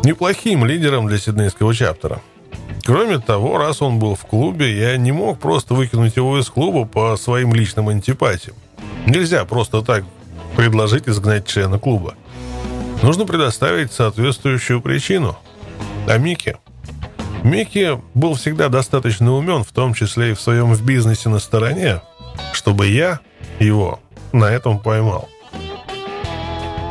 [0.05, 2.21] неплохим лидером для сиднейского чаптера.
[2.85, 6.85] Кроме того, раз он был в клубе, я не мог просто выкинуть его из клуба
[6.85, 8.57] по своим личным антипатиям.
[9.07, 10.05] Нельзя просто так
[10.57, 12.15] предложить изгнать члена клуба.
[13.03, 15.37] Нужно предоставить соответствующую причину.
[16.07, 16.57] А Микки?
[17.43, 22.01] Микки был всегда достаточно умен, в том числе и в своем в бизнесе на стороне,
[22.53, 23.19] чтобы я
[23.59, 23.99] его
[24.33, 25.29] на этом поймал.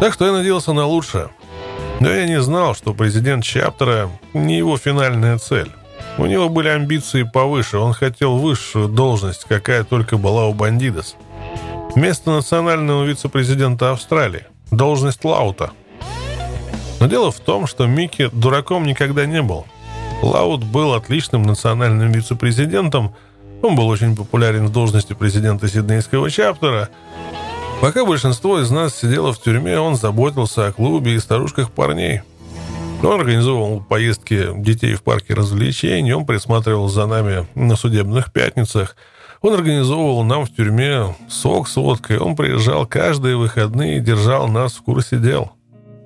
[0.01, 1.29] Так что я надеялся на лучшее.
[2.01, 5.71] Но я не знал, что президент Чаптера не его финальная цель.
[6.17, 11.15] У него были амбиции повыше, он хотел высшую должность, какая только была у Бандидос.
[11.95, 14.45] Место национального вице-президента Австралии.
[14.71, 15.71] Должность Лаута.
[17.01, 19.65] Но дело в том, что Микки дураком никогда не был.
[20.21, 23.13] Лаут был отличным национальным вице-президентом.
[23.61, 26.87] Он был очень популярен в должности президента Сиднейского чаптера.
[27.81, 32.21] Пока большинство из нас сидело в тюрьме, он заботился о клубе и старушках парней–
[33.03, 38.95] он организовывал поездки детей в парке развлечений, он присматривал за нами на судебных пятницах,
[39.41, 44.73] он организовывал нам в тюрьме сок с водкой, он приезжал каждые выходные и держал нас
[44.73, 45.51] в курсе дел.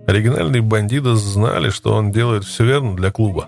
[0.07, 3.47] Оригинальные бандиты знали, что он делает все верно для клуба.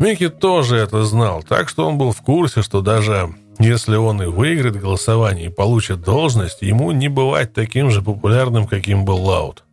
[0.00, 4.26] Микки тоже это знал, так что он был в курсе, что даже если он и
[4.26, 9.64] выиграет голосование и получит должность, ему не бывать таким же популярным, каким был Лаут.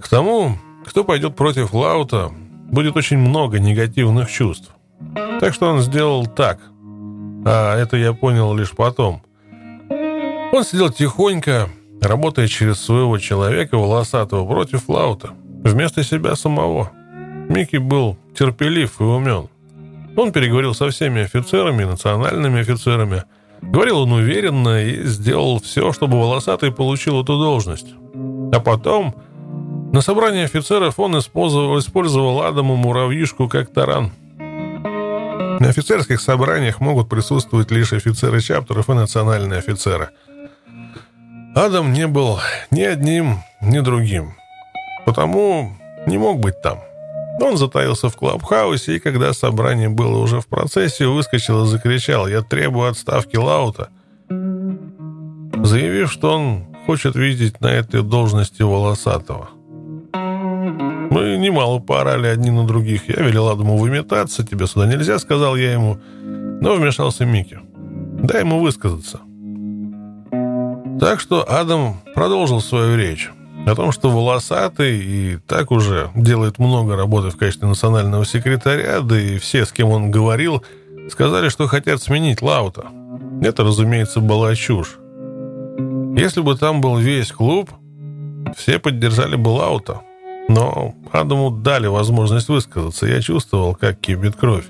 [0.00, 0.56] К тому,
[0.86, 2.30] кто пойдет против Лаута,
[2.70, 4.70] будет очень много негативных чувств.
[5.40, 6.60] Так что он сделал так.
[7.44, 9.22] А это я понял лишь потом.
[10.52, 11.68] Он сидел тихонько,
[12.00, 15.30] работая через своего человека, волосатого, против Лаута,
[15.64, 16.90] вместо себя самого.
[17.48, 19.48] Микки был терпелив и умен.
[20.16, 23.24] Он переговорил со всеми офицерами, национальными офицерами.
[23.62, 27.94] Говорил он уверенно и сделал все, чтобы волосатый получил эту должность.
[28.52, 29.14] А потом
[29.92, 34.12] на собрании офицеров он использовал, использовал Адаму муравьишку как таран.
[34.38, 40.10] На офицерских собраниях могут присутствовать лишь офицеры чаптеров и национальные офицеры.
[41.54, 42.38] Адам не был
[42.70, 44.34] ни одним, ни другим.
[45.06, 45.72] Потому
[46.06, 46.78] не мог быть там.
[47.40, 52.42] Он затаился в клабхаусе, и когда собрание было уже в процессе, выскочил и закричал «Я
[52.42, 53.88] требую отставки Лаута»,
[54.28, 59.48] заявив, что он хочет видеть на этой должности волосатого–
[61.10, 63.08] мы немало поорали одни на других.
[63.08, 65.98] Я велел Адаму выметаться, тебе сюда нельзя, сказал я ему.
[66.60, 67.58] Но вмешался Микки.
[68.22, 69.20] Дай ему высказаться.
[71.00, 73.30] Так что Адам продолжил свою речь
[73.66, 79.18] о том, что волосатый и так уже делает много работы в качестве национального секретаря, да
[79.18, 80.62] и все, с кем он говорил,
[81.10, 82.88] сказали, что хотят сменить Лаута.
[83.40, 84.98] Это, разумеется, была чушь.
[86.18, 87.70] Если бы там был весь клуб,
[88.54, 90.02] все поддержали бы Лаута.
[90.50, 93.06] Но Адаму дали возможность высказаться.
[93.06, 94.66] Я чувствовал, как кипит кровь.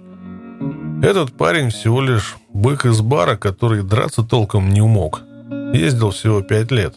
[1.02, 5.22] Этот парень всего лишь бык из бара, который драться толком не умог.
[5.72, 6.94] Ездил всего пять лет.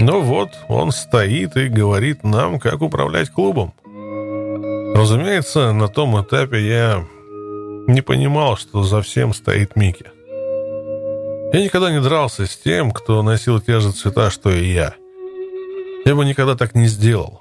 [0.00, 3.72] Но вот он стоит и говорит нам, как управлять клубом.
[4.94, 7.04] Разумеется, на том этапе я
[7.86, 10.06] не понимал, что за всем стоит Микки.
[11.52, 14.94] Я никогда не дрался с тем, кто носил те же цвета, что и я.
[16.04, 17.40] Я бы никогда так не сделал.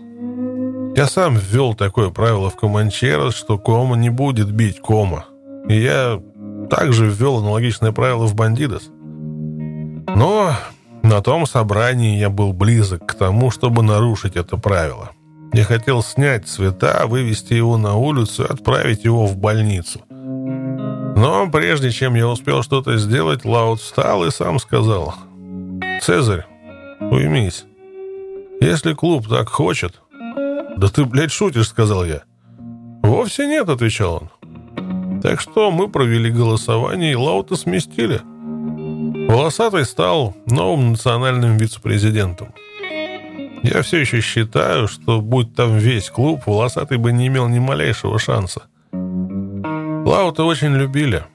[0.95, 5.25] Я сам ввел такое правило в Команчерос, что Кома не будет бить Кома.
[5.67, 6.21] И я
[6.69, 8.89] также ввел аналогичное правило в Бандидос.
[10.15, 10.53] Но
[11.03, 15.11] на том собрании я был близок к тому, чтобы нарушить это правило.
[15.53, 20.01] Я хотел снять цвета, вывести его на улицу и отправить его в больницу.
[20.09, 25.15] Но прежде чем я успел что-то сделать, Лаут встал и сам сказал,
[26.01, 26.45] «Цезарь,
[26.99, 27.65] уймись.
[28.61, 30.01] Если клуб так хочет,
[30.79, 32.23] «Да ты, блядь, шутишь»,— сказал я.
[33.03, 35.21] «Вовсе нет»,— отвечал он.
[35.21, 38.21] Так что мы провели голосование, и Лаута сместили.
[39.29, 42.47] Волосатый стал новым национальным вице-президентом.
[43.61, 48.17] Я все еще считаю, что будь там весь клуб, Волосатый бы не имел ни малейшего
[48.17, 48.63] шанса.
[48.91, 51.25] Лаута очень любили,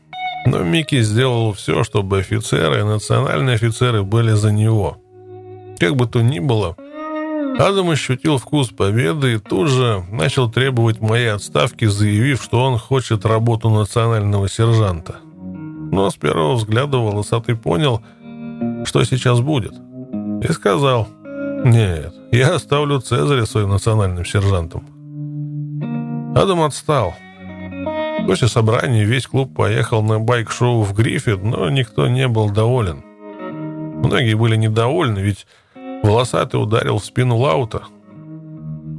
[0.44, 4.96] но Микки сделал все, чтобы офицеры и национальные офицеры были за него.
[5.78, 6.76] Как бы то ни было,
[7.61, 13.24] Адам ощутил вкус победы и тут же начал требовать моей отставки, заявив, что он хочет
[13.24, 15.20] работу национального сержанта.
[15.90, 18.03] Но с первого взгляда волосатый понял,
[18.85, 19.75] что сейчас будет.
[20.42, 21.09] И сказал,
[21.64, 24.87] «Нет, я оставлю Цезаря своим национальным сержантом».
[26.37, 27.14] Адам отстал.
[28.27, 33.03] После собрания весь клуб поехал на байк-шоу в Гриффит, но никто не был доволен.
[34.03, 35.47] Многие были недовольны, ведь
[36.05, 37.85] Волосатый ударил в спину Лаута.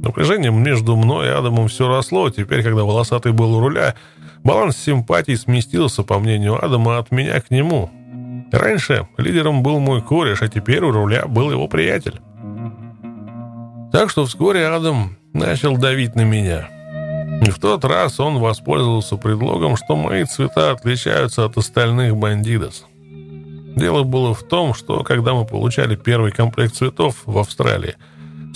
[0.02, 2.30] Напряжение между мной и Адамом все росло.
[2.30, 3.94] Теперь, когда Волосатый был у руля,
[4.44, 7.90] баланс симпатий сместился, по мнению Адама, от меня к нему.
[8.52, 12.20] Раньше лидером был мой кореш, а теперь у руля был его приятель.
[13.92, 16.68] Так что вскоре Адам начал давить на меня.
[17.44, 22.74] И в тот раз он воспользовался предлогом, что мои цвета отличаются от остальных бандитов.
[23.76, 27.96] Дело было в том, что когда мы получали первый комплект цветов в Австралии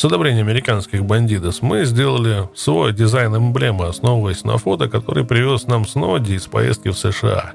[0.00, 5.86] с одобрения американских бандитов, мы сделали свой дизайн эмблемы, основываясь на фото, который привез нам
[5.86, 7.52] Снодди из поездки в США.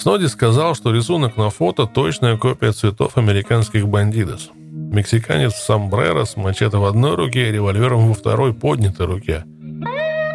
[0.00, 4.40] Сноди сказал, что рисунок на фото– точная копия цветов американских бандитов.
[4.70, 9.42] Мексиканец в сомбреро с мачете в одной руке и револьвером во второй поднятой руке.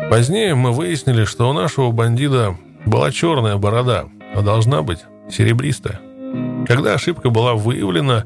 [0.09, 4.99] Позднее мы выяснили, что у нашего бандита была черная борода, а должна быть
[5.29, 6.01] серебристая.
[6.67, 8.25] Когда ошибка была выявлена,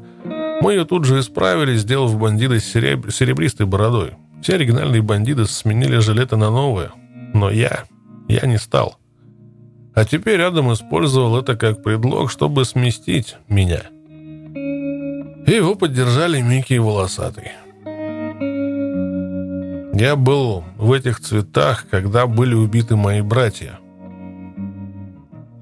[0.60, 3.10] мы ее тут же исправили, сделав бандита с сереб...
[3.10, 4.12] серебристой бородой.
[4.42, 6.90] Все оригинальные бандиты сменили жилеты на новые.
[7.34, 7.84] Но я...
[8.28, 8.98] я не стал.
[9.94, 13.82] А теперь Адам использовал это как предлог, чтобы сместить меня.
[15.46, 17.52] И его поддержали Микки и Волосатый.
[19.98, 23.78] Я был в этих цветах, когда были убиты мои братья.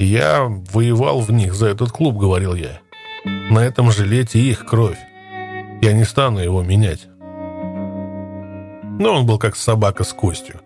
[0.01, 2.81] Я воевал в них за этот клуб, говорил я.
[3.55, 4.99] На этом жилете их кровь.
[5.81, 7.07] Я не стану его менять.
[8.99, 10.57] Но он был как собака с костью.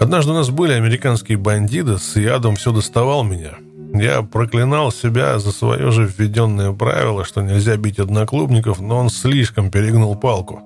[0.00, 3.54] Однажды у нас были американские бандиты, с ядом все доставал меня.
[3.94, 9.72] Я проклинал себя за свое же введенное правило, что нельзя бить одноклубников, но он слишком
[9.72, 10.60] перегнул палку.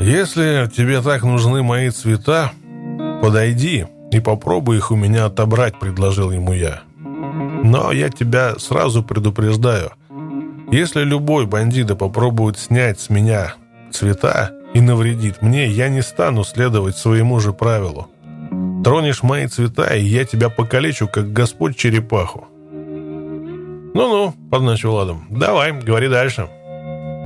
[0.00, 2.52] «Если тебе так нужны мои цвета,
[3.20, 6.82] подойди и попробуй их у меня отобрать»,— предложил ему я.
[7.62, 9.92] Но я тебя сразу предупреждаю.
[10.70, 13.54] Если любой бандит попробует снять с меня
[13.92, 18.08] цвета и навредит мне, я не стану следовать своему же правилу.
[18.84, 22.46] Тронешь мои цвета, и я тебя покалечу, как Господь черепаху.
[23.92, 26.48] «Ну-ну»,— подначил Адам,— «давай, говори дальше».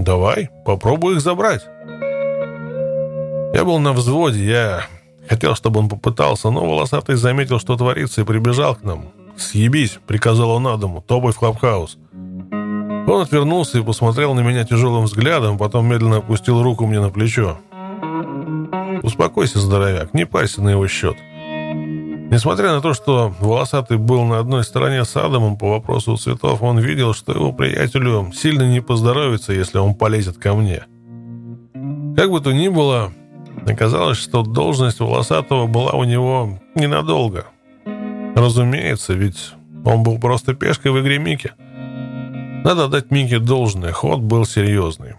[0.00, 1.64] «Давай, попробуй их забрать».
[3.54, 4.86] Я был на взводе, я
[5.28, 9.12] хотел, чтобы он попытался, но волосатый заметил, что творится, и прибежал к нам.
[9.36, 11.02] «Съебись!»— приказал он Адаму.
[11.06, 11.98] «Топай в клабхаус!»
[13.06, 17.58] Он отвернулся и посмотрел на меня тяжелым взглядом, потом медленно опустил руку мне на плечо.
[19.02, 21.16] «Успокойся, здоровяк, не парься на его счет».
[22.30, 26.78] Несмотря на то, что волосатый был на одной стороне с Адамом по вопросу цветов, он
[26.78, 30.84] видел, что его приятелю сильно не поздоровится, если он полезет ко мне.
[32.16, 33.12] Как бы то ни было,
[33.66, 37.46] оказалось, что должность волосатого была у него ненадолго.
[38.34, 39.52] Разумеется, ведь
[39.84, 41.52] он был просто пешкой в игре Мики.
[42.64, 45.14] Надо дать Мике должное, ход был серьезный.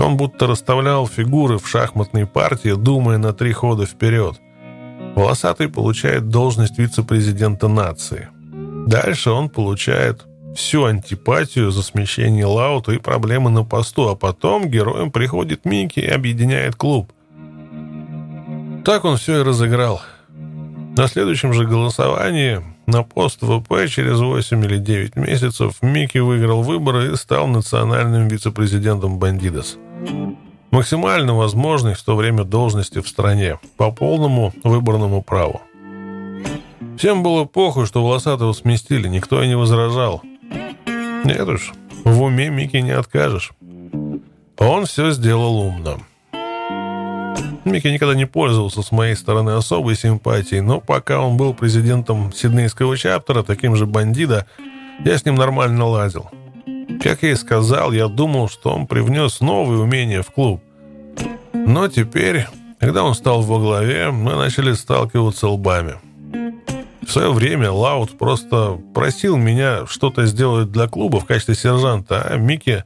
[0.00, 4.36] Он будто расставлял фигуры в шахматной партии, думая на три хода вперед.
[5.16, 8.28] Волосатый получает должность вице-президента нации.
[8.86, 10.24] Дальше он получает
[10.54, 16.06] всю антипатию за смещение Лаута и проблемы на посту, а потом героем приходит Микки и
[16.06, 17.12] объединяет клуб.
[18.84, 20.00] Так он все и разыграл–
[20.98, 27.12] на следующем же голосовании на пост ВП через 8 или 9 месяцев Микки выиграл выборы
[27.12, 29.78] и стал национальным вице-президентом Бандидос.
[30.72, 35.62] Максимально возможной в то время должности в стране, по полному выборному праву.
[36.96, 40.22] Всем было похуй, что Волосатого сместили, никто и не возражал.
[41.24, 43.52] Нет уж, в уме Микки не откажешь.
[44.58, 45.98] Он все сделал умно.
[47.64, 52.96] Микки никогда не пользовался с моей стороны особой симпатией, но пока он был президентом Сиднейского
[52.96, 54.46] чаптера, таким же бандида,
[55.04, 56.30] я с ним нормально лазил.
[57.02, 60.62] Как я и сказал, я думал, что он привнес новые умения в клуб.
[61.52, 62.46] Но теперь,
[62.80, 65.94] когда он стал во главе, мы начали сталкиваться лбами.
[67.02, 72.36] В свое время Лаут просто просил меня что-то сделать для клуба в качестве сержанта, а
[72.36, 72.84] Микки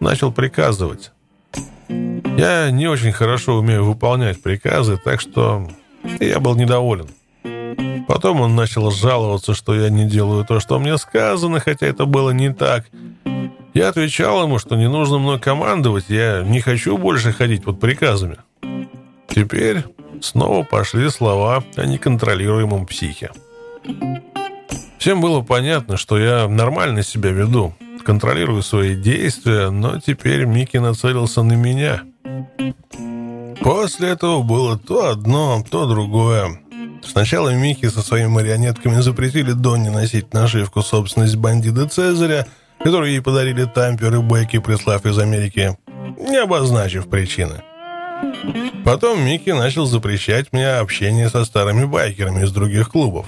[0.00, 1.12] начал приказывать.
[2.40, 5.68] Я не очень хорошо умею выполнять приказы, так что
[6.20, 7.06] я был недоволен.
[8.08, 12.30] Потом он начал жаловаться, что я не делаю то, что мне сказано, хотя это было
[12.30, 12.86] не так.
[13.74, 18.38] Я отвечал ему, что не нужно мной командовать, я не хочу больше ходить под приказами.
[19.28, 19.84] Теперь
[20.22, 23.32] снова пошли слова о неконтролируемом психе.
[24.96, 31.42] Всем было понятно, что я нормально себя веду, контролирую свои действия, но теперь Микки нацелился
[31.42, 32.00] на меня.
[33.60, 36.60] После этого было то одно, то другое.
[37.02, 42.46] Сначала Микки со своими марионетками запретили Донни носить нашивку собственность бандита Цезаря,
[42.78, 45.76] которую ей подарили Тампер и Бекки, прислав из Америки,
[46.18, 47.62] не обозначив причины.
[48.84, 53.26] Потом Микки начал запрещать мне общение со старыми байкерами из других клубов.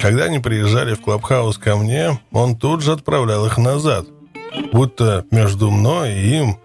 [0.00, 4.06] Когда они приезжали в клабхаус ко мне, он тут же отправлял их назад,
[4.72, 6.56] будто между мной и им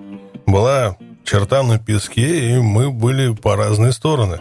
[0.45, 0.97] была
[1.27, 4.39] черта на песке, и мы были по разные стороны.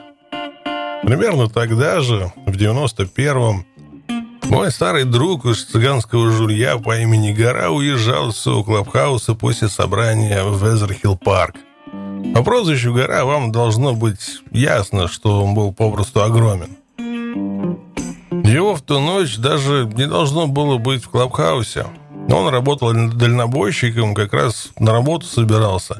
[1.03, 3.67] Примерно тогда же, в 91-м,
[4.45, 10.65] мой старый друг из цыганского жулья по имени Гора уезжал с клабхауса после собрания в
[10.65, 11.57] Везерхилл парк.
[12.35, 16.77] По прозвищу Гора вам должно быть ясно, что он был попросту огромен.
[18.47, 21.87] Его в ту ночь даже не должно было быть в клабхаусе.
[22.29, 25.97] Он работал дальнобойщиком, как раз на работу собирался.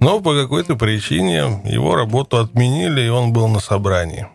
[0.00, 4.26] Но по какой-то причине его работу отменили, и он был на собрании.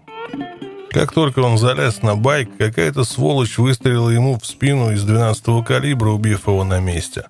[0.91, 6.09] Как только он залез на байк, какая-то сволочь выстрелила ему в спину из 12-го калибра,
[6.09, 7.25] убив его на месте.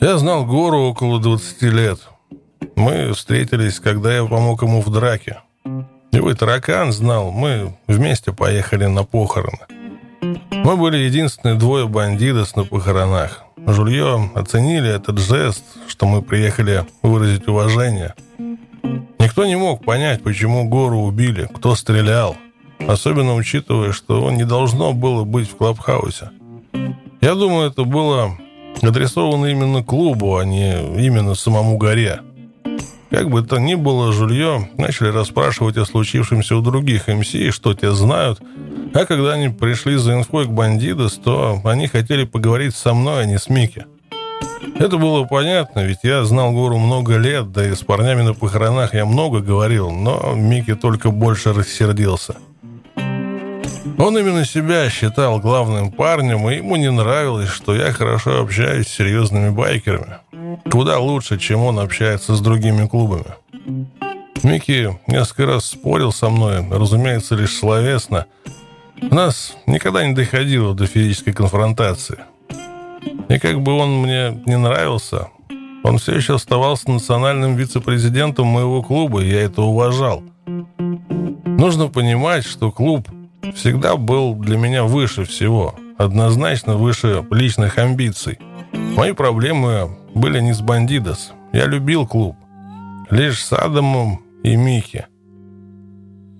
[0.00, 2.00] Я знал Гору около 20 лет.
[2.76, 5.40] Мы встретились, когда я помог ему в драке.
[6.12, 9.81] Его таракан знал, мы вместе поехали на похороны.
[10.22, 13.42] Мы были единственные двое бандитов на похоронах.
[13.66, 18.14] Жулье оценили этот жест, что мы приехали выразить уважение.
[19.18, 22.36] Никто не мог понять, почему Гору убили, кто стрелял.
[22.86, 26.30] Особенно учитывая, что он не должно было быть в Клабхаусе.
[27.20, 28.36] Я думаю, это было
[28.80, 30.72] адресовано именно клубу, а не
[31.04, 32.20] именно самому Горе.
[33.12, 37.92] Как бы то ни было, Жулье начали расспрашивать о случившемся у других МС, что те
[37.92, 38.40] знают.
[38.94, 43.26] А когда они пришли за инфой к бандитос, то они хотели поговорить со мной, а
[43.26, 43.84] не с Микки.
[44.78, 48.94] Это было понятно, ведь я знал Гору много лет, да и с парнями на похоронах
[48.94, 52.36] я много говорил, но Микки только больше рассердился.
[54.02, 58.96] Он именно себя считал главным парнем, и ему не нравилось, что я хорошо общаюсь с
[58.96, 60.18] серьезными байкерами.
[60.72, 63.36] Куда лучше, чем он общается с другими клубами.
[64.42, 68.26] Микки несколько раз спорил со мной, разумеется, лишь словесно.
[69.00, 72.18] У нас никогда не доходило до физической конфронтации.
[73.28, 75.28] И как бы он мне не нравился,
[75.84, 80.24] он все еще оставался национальным вице-президентом моего клуба, и я это уважал.
[81.44, 83.08] Нужно понимать, что клуб
[83.54, 88.38] всегда был для меня выше всего, однозначно выше личных амбиций.
[88.72, 91.32] Мои проблемы были не с бандидос.
[91.52, 92.36] Я любил клуб.
[93.10, 95.06] Лишь с Адамом и Микки.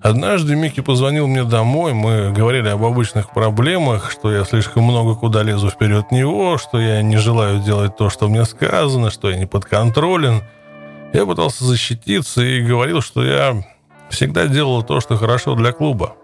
[0.02, 5.44] Однажды Микки позвонил мне домой, мы говорили об обычных проблемах, что я слишком много куда
[5.44, 9.46] лезу вперед него, что я не желаю делать то, что мне сказано, что я не
[9.46, 10.42] подконтролен.
[11.12, 13.62] Я пытался защититься и говорил, что я
[14.10, 16.16] всегда делал то, что хорошо для клуба.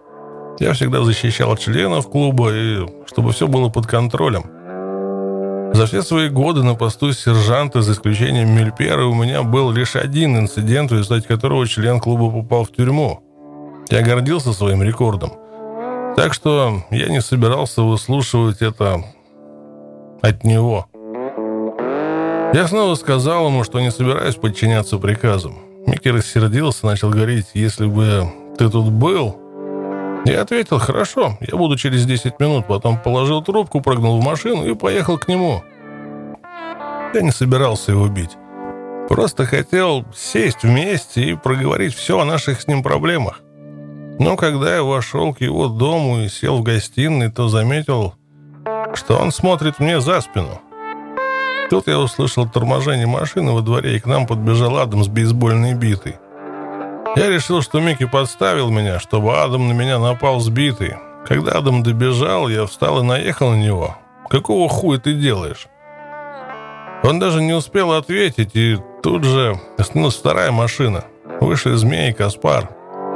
[0.59, 4.45] Я всегда защищал членов клуба, и чтобы все было под контролем.
[5.73, 10.37] За все свои годы на посту сержанта, за исключением Мельпера, у меня был лишь один
[10.37, 13.23] инцидент, в результате которого член клуба попал в тюрьму.
[13.91, 15.33] Я гордился своим рекордом.
[16.17, 19.05] Так что я не собирался выслушивать это
[20.21, 20.87] от него.
[22.53, 25.59] Я снова сказал ему, что не собираюсь подчиняться приказам.
[25.87, 28.27] Микки рассердился, начал говорить, если бы
[28.59, 29.48] ты тут был...
[30.29, 32.67] Я ответил, хорошо, я буду через 10 минут.
[32.67, 35.63] Потом положил трубку, прыгнул в машину и поехал к нему.
[37.15, 38.37] Я не собирался его бить.
[39.09, 43.41] Просто хотел сесть вместе и проговорить все о наших с ним проблемах.
[44.19, 48.15] Но когда я вошел к его дому и сел в гостиной, то заметил,
[48.95, 50.61] что он смотрит мне за спину.
[51.71, 56.17] Тут я услышал торможение машины во дворе, и к нам подбежал Адам с бейсбольной битой.
[57.19, 60.95] Я решил, что Микки подставил меня, чтобы Адам на меня напал сбитый.
[61.27, 63.97] Когда Адам добежал, я встал и наехал на него.
[64.31, 65.67] «Какого хуя ты делаешь?»
[67.03, 71.07] Он даже не успел ответить, и тут же остановилась вторая машина.
[71.41, 72.71] Вышли Змей и Каспар.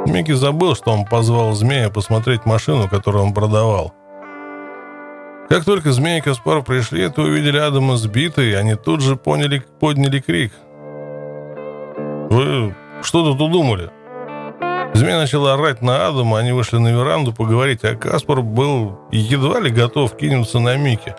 [0.05, 3.93] Микки забыл, что он позвал змея посмотреть машину, которую он продавал.
[5.47, 9.63] Как только змеи и Каспар пришли, то увидели Адама сбитой, и они тут же поняли,
[9.79, 10.51] подняли крик.
[12.29, 12.75] «Вы
[13.05, 13.89] что тут удумали?»
[14.93, 19.71] Змей начал орать на Адама, они вышли на веранду поговорить, а Каспар был едва ли
[19.71, 21.15] готов кинуться на Микки.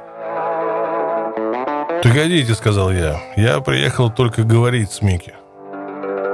[2.02, 5.34] «Погодите»,— сказал я,— «я приехал только говорить с Микки».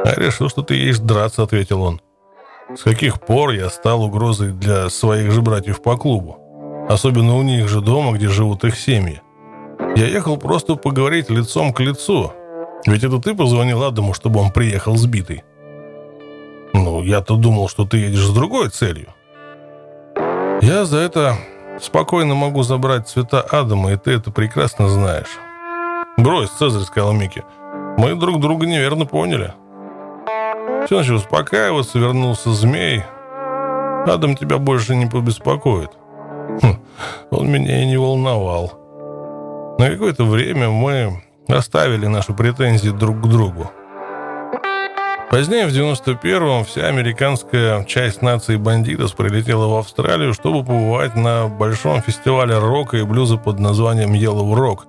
[0.05, 2.01] «А решил, что ты едешь драться»,— ответил он.
[2.76, 6.38] С каких пор я стал угрозой для своих же братьев по клубу?
[6.88, 9.20] Особенно у них же дома, где живут их семьи.
[9.96, 12.32] Я ехал просто поговорить лицом к лицу.
[12.87, 15.45] Ведь это ты позвонил Адаму, чтобы он приехал сбитый.
[16.72, 19.09] Ну, я-то думал, что ты едешь с другой целью.
[20.62, 21.37] Я за это
[21.81, 25.39] спокойно могу забрать цвета Адама, и ты это прекрасно знаешь.
[26.16, 27.45] Брось, Цезарь, сказал Микки.
[27.97, 29.55] Мы друг друга неверно поняли.
[30.87, 33.03] Все начал успокаиваться, вернулся змей.
[34.07, 35.91] Адам тебя больше не побеспокоит.
[36.62, 36.76] Хм,
[37.31, 38.72] он меня и не волновал.
[39.78, 41.22] На какое-то время мы
[41.53, 43.70] оставили наши претензии друг к другу.
[45.30, 52.03] Позднее, в 91-м, вся американская часть нации бандитов прилетела в Австралию, чтобы побывать на большом
[52.03, 54.80] фестивале рока и блюза под названием Yellow Rock.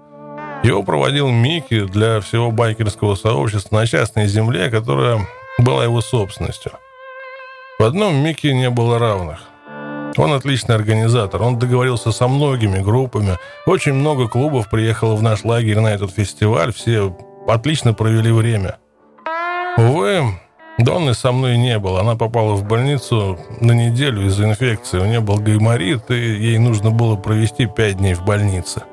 [0.64, 5.28] Его проводил Микки для всего байкерского сообщества на частной земле, которая
[5.60, 6.72] была его собственностью.
[7.78, 9.51] В одном Микки не было равных.
[10.18, 13.38] Он отличный организатор, он договорился со многими группами.
[13.66, 17.16] Очень много клубов приехало в наш лагерь на этот фестиваль, все
[17.48, 18.78] отлично провели время.
[19.78, 20.24] Увы,
[20.78, 22.02] Донны со мной не было.
[22.02, 25.00] Она попала в больницу на неделю из-за инфекции.
[25.00, 28.84] У нее был гайморит, и ей нужно было провести пять дней в больнице.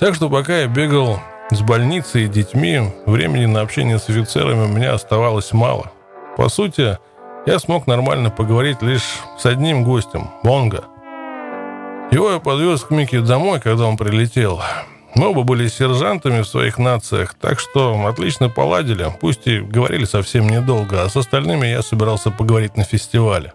[0.00, 1.20] Так что пока я бегал
[1.50, 5.92] с больницей и детьми, времени на общение с офицерами у меня оставалось мало.
[6.36, 6.98] По сути,
[7.46, 10.84] я смог нормально поговорить лишь с одним гостем, Монго.
[12.10, 14.60] Его я подвез к Микки домой, когда он прилетел.
[15.14, 20.48] Мы оба были сержантами в своих нациях, так что отлично поладили, пусть и говорили совсем
[20.48, 23.54] недолго, а с остальными я собирался поговорить на фестивале.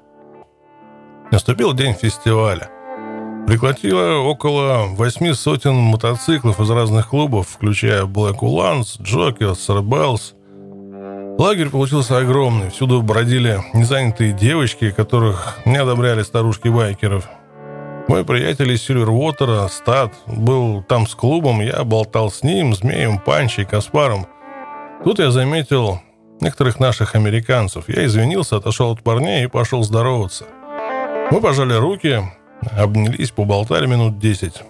[1.32, 2.70] Наступил день фестиваля.
[3.46, 10.34] Прихватило около восьми сотен мотоциклов из разных клубов, включая Black Ulans, Jokers, Rebels.
[11.38, 17.28] Лагерь получился огромный, всюду бродили незанятые девочки, которых не одобряли старушки байкеров–
[18.12, 23.64] мой приятель из Сильвервотера, Стат, был там с клубом, я болтал с ним, Змеем, Панчей,
[23.64, 24.28] Каспаром.
[25.06, 26.02] Тут я заметил
[26.42, 27.88] некоторых наших американцев.
[27.88, 30.44] Я извинился, отошел от парней и пошел здороваться.
[31.32, 32.22] Мы пожали руки,
[32.78, 34.62] обнялись, поболтали минут десять.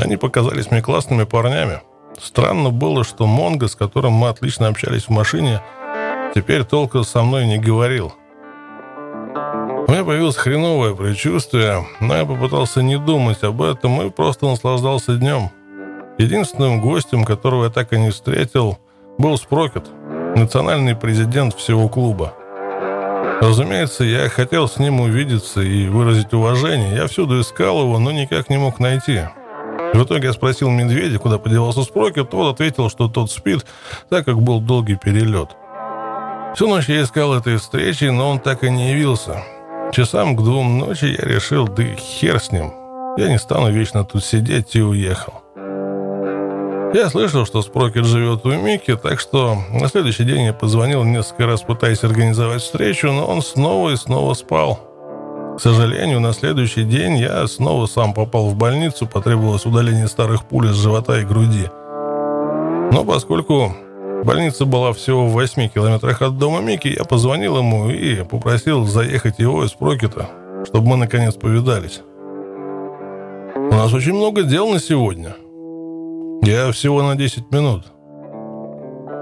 [0.00, 1.82] Они показались мне классными парнями.
[2.20, 5.62] Странно было, что Монго, с которым мы отлично общались в машине,
[6.34, 8.12] теперь толком со мной не говорил–
[9.88, 15.16] у меня появилось хреновое предчувствие, но я попытался не думать об этом и просто наслаждался
[15.16, 15.48] днем.
[16.18, 18.78] Единственным гостем, которого я так и не встретил,
[19.16, 19.86] был Спрокет,
[20.36, 22.34] национальный президент всего клуба.
[23.40, 26.94] Разумеется, я хотел с ним увидеться и выразить уважение.
[26.94, 29.22] Я всюду искал его, но никак не мог найти.
[29.94, 33.64] В итоге я спросил медведя, куда подевался Спрокет, тот ответил, что тот спит,
[34.10, 35.56] так как был долгий перелет.
[36.58, 39.44] Всю ночь я искал этой встречи, но он так и не явился.
[39.92, 42.72] Часам к двум ночи я решил, да и хер с ним.
[43.16, 45.34] Я не стану вечно тут сидеть и уехал.
[46.92, 51.46] Я слышал, что Спрокет живет у Мики, так что на следующий день я позвонил несколько
[51.46, 54.80] раз, пытаясь организовать встречу, но он снова и снова спал.
[55.58, 60.66] К сожалению, на следующий день я снова сам попал в больницу, потребовалось удаление старых пуль
[60.66, 61.70] из живота и груди.
[62.90, 63.76] Но поскольку
[64.24, 66.88] Больница была всего в 8 километрах от дома Мики.
[66.88, 70.28] Я позвонил ему и попросил заехать его из Прокета,
[70.66, 72.02] чтобы мы наконец повидались.
[73.54, 75.36] У нас очень много дел на сегодня.
[76.42, 77.86] Я всего на 10 минут.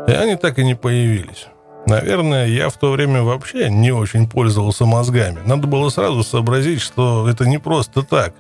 [0.09, 1.47] И они так и не появились.
[1.87, 5.39] Наверное, я в то время вообще не очень пользовался мозгами.
[5.47, 8.35] Надо было сразу сообразить, что это не просто так.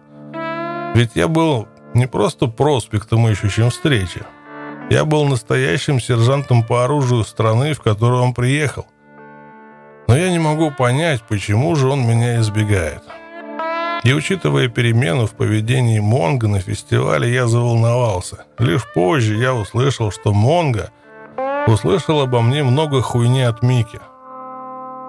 [0.94, 4.22] Ведь я был не просто проспектом, ищущим встречи.
[4.88, 8.86] Я был настоящим сержантом по оружию страны, в которую он приехал.
[10.06, 13.02] Но я не могу понять, почему же он меня избегает.
[14.04, 18.44] И учитывая перемену в поведении Монга на фестивале, я заволновался.
[18.58, 20.90] Лишь позже я услышал, что Монга
[21.66, 23.98] услышал обо мне много хуйни от Мики.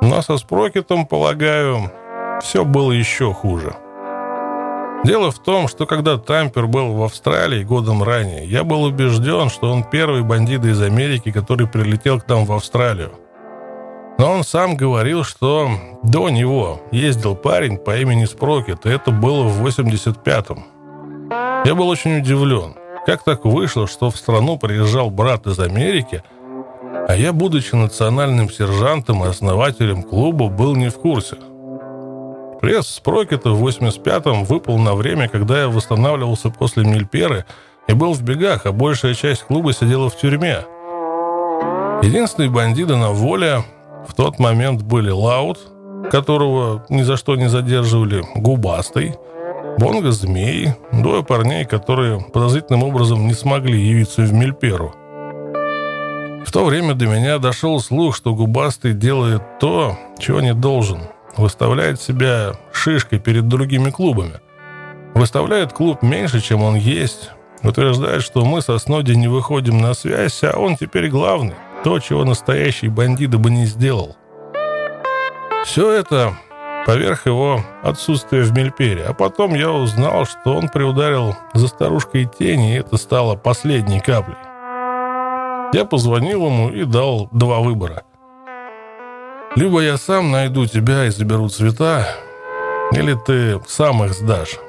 [0.01, 1.91] Но со Спрокетом, полагаю,
[2.41, 3.75] все было еще хуже.
[5.03, 9.71] Дело в том, что когда Тампер был в Австралии годом ранее, я был убежден, что
[9.71, 13.11] он первый бандит из Америки, который прилетел к нам в Австралию.
[14.17, 15.69] Но он сам говорил, что
[16.03, 20.65] до него ездил парень по имени Спрокет, и это было в 85-м.
[21.65, 22.73] Я был очень удивлен.
[23.05, 26.23] Как так вышло, что в страну приезжал брат из Америки,
[27.07, 31.37] а я, будучи национальным сержантом и основателем клуба, был не в курсе–
[32.61, 37.45] Пресс с Прокета в 85-м выпал на время, когда я восстанавливался после Мильперы
[37.87, 40.65] и был в бегах, а большая часть клуба сидела в тюрьме.
[42.01, 43.63] Единственные бандиты на воле
[44.07, 45.59] в тот момент были Лаут,
[46.11, 49.15] которого ни за что не задерживали, Губастый,
[49.77, 54.93] Бонго Змей, двое парней, которые подозрительным образом не смогли явиться в Мильперу.
[56.45, 61.01] В то время до меня дошел слух, что Губастый делает то, чего не должен–
[61.38, 64.39] выставляет себя шишкой перед другими клубами.
[65.13, 67.31] Выставляет клуб меньше, чем он есть.
[67.63, 71.55] Утверждает, что мы со Сноди не выходим на связь, а он теперь главный.
[71.83, 74.15] То, чего настоящий бандит бы не сделал.
[75.63, 76.38] Все это
[76.85, 79.05] поверх его отсутствия в Мельпере.
[79.05, 84.38] А потом я узнал, что он приударил за старушкой тени, и это стало последней каплей.
[85.73, 88.03] Я позвонил ему и дал два выбора–
[89.57, 92.07] либо я сам найду тебя и заберу цвета,
[92.91, 94.59] или ты сам их сдашь.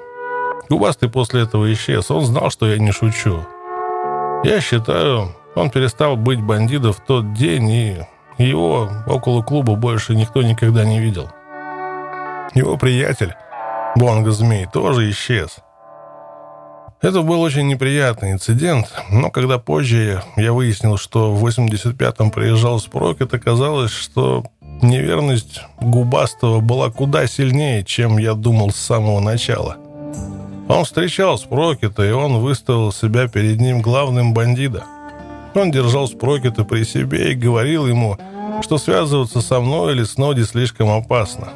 [0.71, 2.11] Губастый после этого исчез.
[2.11, 3.47] Он знал, что я не шучу.
[4.45, 8.07] Я считаю, он перестал быть бандитом в тот день, и
[8.39, 11.31] его около клуба больше никто никогда не видел.
[12.55, 13.35] Его приятель,
[13.95, 15.59] Бонго-змей, тоже исчез.
[17.03, 23.33] Это был очень неприятный инцидент, но когда позже я выяснил, что в 85-м приезжал Спрокет,
[23.35, 24.45] оказалось, что
[24.83, 29.77] неверность Губастого была куда сильнее, чем я думал с самого начала.
[30.69, 34.85] Он встречал Спрокета, и он выставил себя перед ним главным бандита.
[35.55, 38.19] Он держал Спрокета при себе и говорил ему,
[38.63, 41.49] что связываться со мной или с Ноди слишком опасно.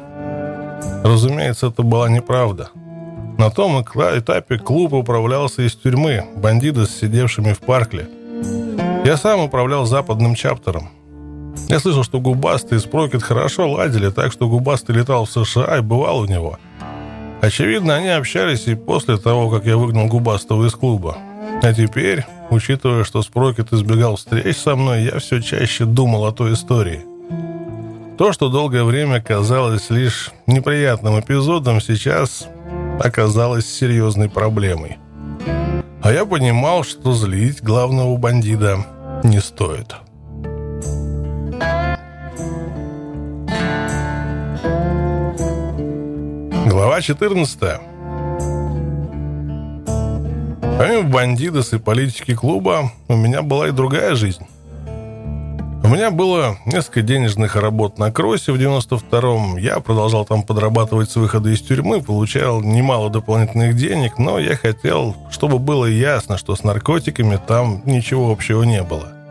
[1.03, 2.69] Разумеется, это была неправда–
[3.37, 8.07] на том этапе клуб управлялся из тюрьмы, бандиты, сидевшими в Паркле.
[9.03, 10.89] Я сам управлял западным чаптером.
[11.69, 15.81] Я слышал, что Губастый и Спрокет хорошо ладили, так что Губастый летал в США и
[15.81, 16.59] бывал у него.
[17.41, 21.17] Очевидно, они общались и после того, как я выгнал Губастого из клуба.
[21.61, 26.53] А теперь, учитывая, что Спрокет избегал встреч со мной, я все чаще думал о той
[26.53, 27.05] истории.
[28.17, 32.47] То, что долгое время казалось лишь неприятным эпизодом, сейчас
[32.99, 34.97] оказалась серьезной проблемой.
[36.01, 38.85] А я понимал, что злить главного бандита
[39.23, 39.95] не стоит.
[46.65, 47.59] Глава 14.
[50.77, 54.45] Помимо бандитос и политики клуба, у меня была и другая жизнь.
[55.83, 59.57] У меня было несколько денежных работ на кроссе в 92-м.
[59.57, 65.17] Я продолжал там подрабатывать с выхода из тюрьмы, получал немало дополнительных денег, но я хотел,
[65.29, 69.22] чтобы было ясно, что с наркотиками там ничего общего не было.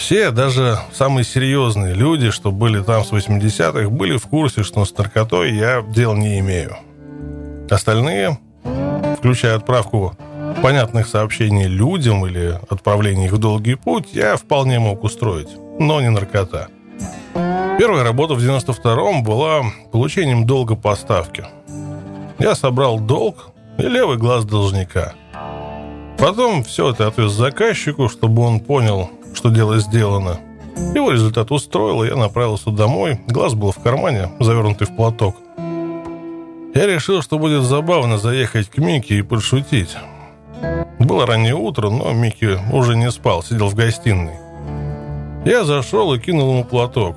[0.00, 4.96] Все, даже самые серьезные люди, что были там с 80-х, были в курсе, что с
[4.96, 6.78] наркотой я дел не имею.
[7.68, 8.38] Остальные,
[9.18, 10.16] включая отправку
[10.62, 16.08] понятных сообщений людям или отправление их в долгий путь я вполне мог устроить, но не
[16.08, 16.68] наркота.
[17.78, 21.44] Первая работа в 92-м была получением долга поставки.
[22.38, 25.12] Я собрал долг и левый глаз должника.
[26.18, 30.38] Потом все это отвез заказчику, чтобы он понял, что дело сделано.
[30.94, 33.20] Его результат устроил, и я направился домой.
[33.26, 35.36] Глаз был в кармане, завернутый в платок.
[36.74, 39.96] Я решил, что будет забавно заехать к Мике и подшутить.
[40.98, 44.34] Было раннее утро, но Микки уже не спал, сидел в гостиной.
[45.44, 47.16] Я зашел и кинул ему платок.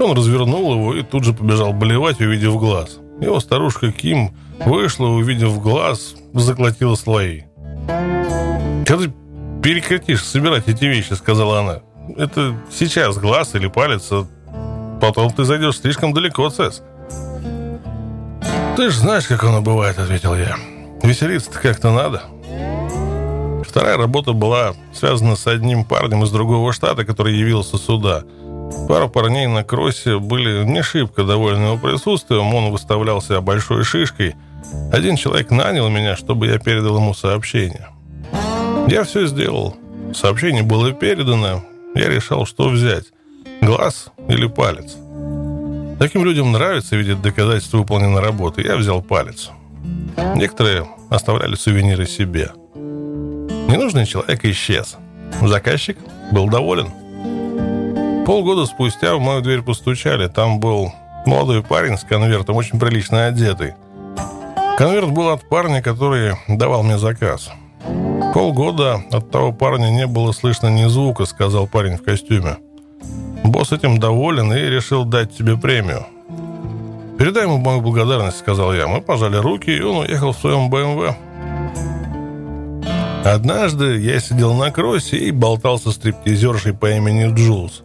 [0.00, 2.98] Он развернул его и тут же побежал болевать, увидев глаз.
[3.20, 4.30] Его старушка Ким
[4.64, 7.42] вышла, увидев глаз, заклотила слои.
[8.86, 9.12] «Когда
[9.62, 11.80] ты перекатишь собирать эти вещи»,— сказала она.
[12.16, 14.26] «Это сейчас глаз или палец, а
[15.00, 16.82] потом ты зайдешь слишком далеко, Цесс».
[18.76, 20.56] «Ты же знаешь, как оно бывает»,— ответил я.
[21.02, 22.22] «Веселиться-то как-то надо».
[23.66, 28.24] Вторая работа была связана с одним парнем из другого штата, который явился сюда.
[28.88, 34.34] Пара парней на кроссе были не шибко довольны его присутствием, он выставлял себя большой шишкой.
[34.92, 37.88] Один человек нанял меня, чтобы я передал ему сообщение.
[38.88, 39.76] Я все сделал.
[40.14, 41.64] Сообщение было передано.
[41.94, 43.06] Я решал, что взять.
[43.60, 44.96] Глаз или палец.
[45.98, 48.62] Таким людям нравится видеть доказательства выполненной работы.
[48.62, 49.50] Я взял палец.
[50.34, 52.52] Некоторые оставляли сувениры себе–
[53.70, 54.96] Ненужный человек исчез.
[55.40, 55.96] Заказчик
[56.32, 56.90] был доволен.
[58.26, 60.26] Полгода спустя в мою дверь постучали.
[60.26, 60.92] Там был
[61.24, 63.74] молодой парень с конвертом, очень прилично одетый.
[64.76, 67.52] Конверт был от парня, который давал мне заказ.
[68.32, 72.58] Полгода от того парня не было слышно ни звука, сказал парень в костюме.
[73.42, 76.06] Босс этим доволен и решил дать тебе премию.
[77.18, 78.86] «Передай ему мою благодарность»,— сказал я.
[78.86, 81.14] Мы пожали руки, и он уехал в своем БМВ.
[83.24, 87.82] Однажды я сидел на Кроссе и болтался с стриптизершей по имени Джулс.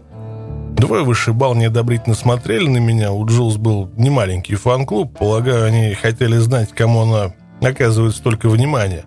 [0.78, 3.12] Двое вышибал неодобрительно смотрели на меня.
[3.12, 5.18] У Джулс был немаленький фан-клуб.
[5.18, 9.06] Полагаю, они хотели знать, кому она оказывает столько внимания.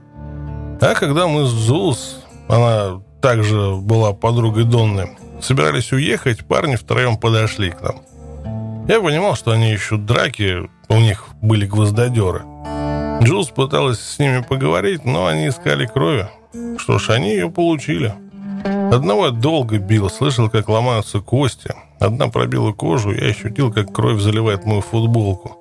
[0.80, 7.70] А когда мы с Джулс, она также была подругой Донны, собирались уехать, парни втроем подошли
[7.70, 7.96] к нам.
[8.88, 12.42] Я понимал, что они ищут драки, у них были гвоздодеры–
[13.22, 16.28] Джулс пыталась с ними поговорить, но они искали крови.
[16.78, 18.14] Что ж, они ее получили.
[18.92, 21.74] Одного я долго бил, слышал, как ломаются кости.
[21.98, 25.56] Одна пробила кожу, я ощутил, как кровь заливает мою футболку.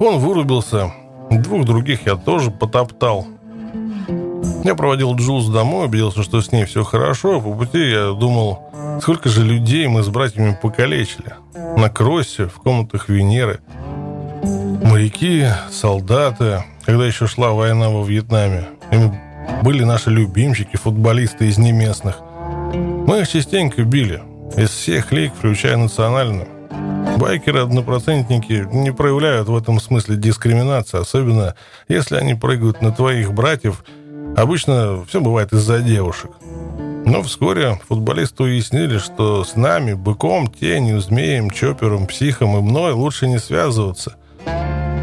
[0.00, 0.92] Он вырубился.
[1.30, 3.26] Двух других я тоже потоптал.
[4.64, 7.40] Я проводил Джулс домой, убедился, что с ней все хорошо.
[7.40, 11.34] По пути я думал, сколько же людей мы с братьями покалечили.
[11.76, 13.60] На кроссе, в комнатах Венеры–
[14.90, 18.70] Моряки, солдаты, когда еще шла война во Вьетнаме.
[18.90, 19.14] Им
[19.62, 22.16] были наши любимчики, футболисты из неместных.
[22.72, 24.22] Мы их частенько били.
[24.56, 26.48] Из всех лиг, включая национальную.
[27.18, 31.54] Байкеры-однопроцентники не проявляют в этом смысле дискриминации, особенно
[31.88, 33.84] если они прыгают на твоих братьев.
[34.36, 36.30] Обычно все бывает из-за девушек.
[37.04, 43.26] Но вскоре футболисты уяснили, что с нами, быком, тенью, змеем, чопером, психом и мной лучше
[43.26, 44.16] не связываться.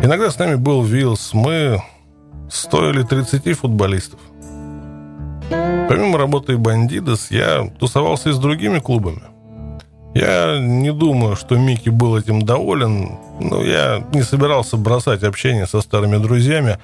[0.04, 1.82] Иногда с нами был Вилс, мы
[2.50, 4.20] стоили 30 футболистов.
[5.50, 9.22] Помимо работы «Бандидос», я тусовался и с другими клубами.
[10.14, 15.82] Я не думаю, что Микки был этим доволен, но я не собирался бросать общение со
[15.82, 16.80] старыми друзьями,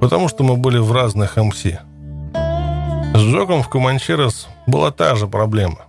[0.00, 1.62] потому что мы были в разных МС.
[1.62, 5.86] С Джоком в Команчерос была та же проблема.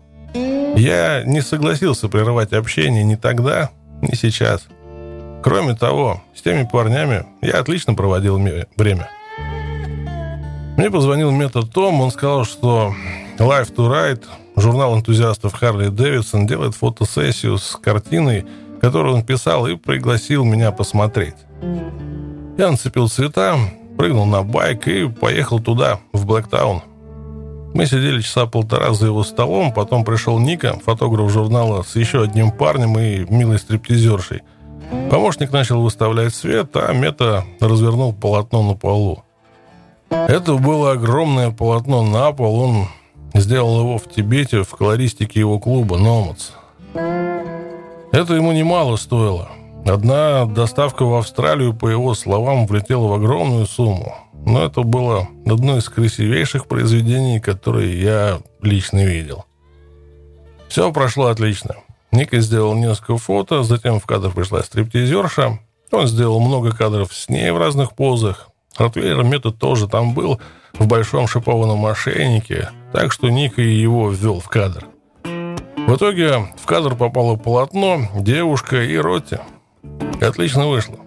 [0.76, 3.70] Я не согласился прерывать общение ни тогда,
[4.02, 4.66] ни сейчас.
[5.44, 8.40] Кроме того, с теми парнями я отлично проводил
[8.78, 9.10] время.
[10.78, 12.94] Мне позвонил метод Том, он сказал, что
[13.38, 14.24] Life to Ride,
[14.56, 18.46] журнал энтузиастов Харли Дэвидсон, делает фотосессию с картиной,
[18.80, 21.36] которую он писал, и пригласил меня посмотреть.
[22.58, 23.58] Я нацепил цвета,
[23.98, 26.82] прыгнул на байк и поехал туда, в Блэктаун.
[27.74, 32.52] Мы сидели часа полтора за его столом, потом пришел Ника, фотограф журнала, с еще одним
[32.52, 34.42] парнем и милой стриптизершей.
[35.10, 39.24] Помощник начал выставлять свет, а Мета развернул полотно на полу.
[40.10, 42.60] Это было огромное полотно на пол.
[42.60, 42.88] Он
[43.34, 46.52] сделал его в Тибете, в колористике его клуба «Номадс».
[48.12, 49.50] Это ему немало стоило.
[49.86, 54.16] Одна доставка в Австралию, по его словам, влетела в огромную сумму.
[54.46, 59.46] Но это было одно из красивейших произведений, которые я лично видел.
[60.70, 61.76] Все прошло отлично.
[62.12, 65.60] Ника сделал несколько фото, затем в кадр пришла стриптизерша.
[65.92, 68.50] Он сделал много кадров с ней в разных позах.
[68.78, 70.40] Ротвейлер метод тоже там был,
[70.74, 74.88] в большом шипованном ошейнике, так что Ника и его ввел в кадр.
[75.24, 79.40] В итоге в кадр попало полотно, девушка и Ротти.
[80.22, 81.00] Отлично вышло.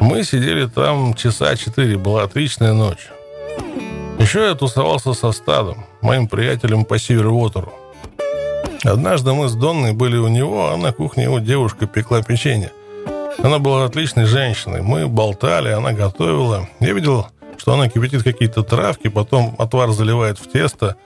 [0.00, 3.08] Мы сидели там часа четыре, была отличная ночь.
[4.18, 7.72] Еще я тусовался со стадом, моим приятелем по Севервотеру.
[8.84, 12.72] Однажды мы с Донной были у него, а на кухне его девушка пекла печенье.
[13.38, 14.82] Она была отличной женщиной.
[14.82, 16.68] Мы болтали, она готовила.
[16.80, 20.96] Я видел, что она кипятит какие-то травки, потом отвар заливает в тесто.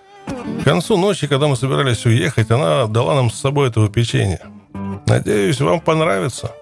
[0.60, 4.40] К концу ночи, когда мы собирались уехать, она дала нам с собой этого печенья.
[5.06, 6.52] Надеюсь, вам понравится.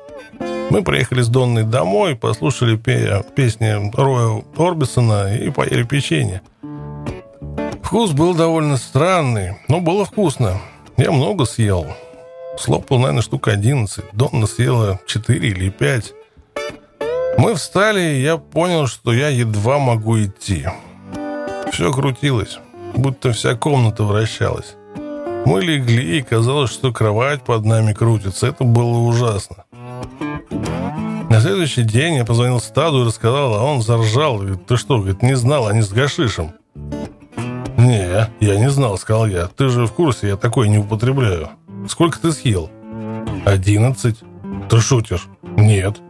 [0.71, 6.43] Мы приехали с Донной домой, послушали песни Роя Орбисона и поели печенье.
[7.83, 10.61] Вкус был довольно странный, но было вкусно.
[10.97, 11.87] Я много съел.
[12.59, 14.05] Слопал, наверное, штук 11.
[14.13, 16.15] Донна съела 4 или 5.
[17.39, 20.67] Мы встали, и я понял, что я едва могу идти.
[21.73, 22.59] Все крутилось,
[22.95, 24.77] будто вся комната вращалась.
[25.45, 28.47] Мы легли, и казалось, что кровать под нами крутится.
[28.47, 29.64] Это было ужасно.
[31.31, 34.39] На следующий день я позвонил Стаду и рассказал, а он заржал.
[34.39, 36.53] Говорит, ты что, говорит, не знал, они с гашишем.
[37.77, 39.47] «Не, я не знал»,— сказал я.
[39.49, 41.51] «Ты же в курсе, я такое не употребляю».
[41.89, 42.71] Сколько ты съел?
[43.45, 44.21] Одиннадцать.
[44.71, 45.27] Ты шутишь?
[45.43, 46.01] Нет.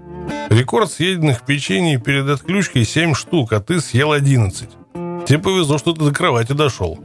[0.48, 4.70] Рекорд съеденных печений перед отключкой семь штук, а ты съел одиннадцать.
[5.26, 6.98] Тебе повезло, что ты до кровати дошел.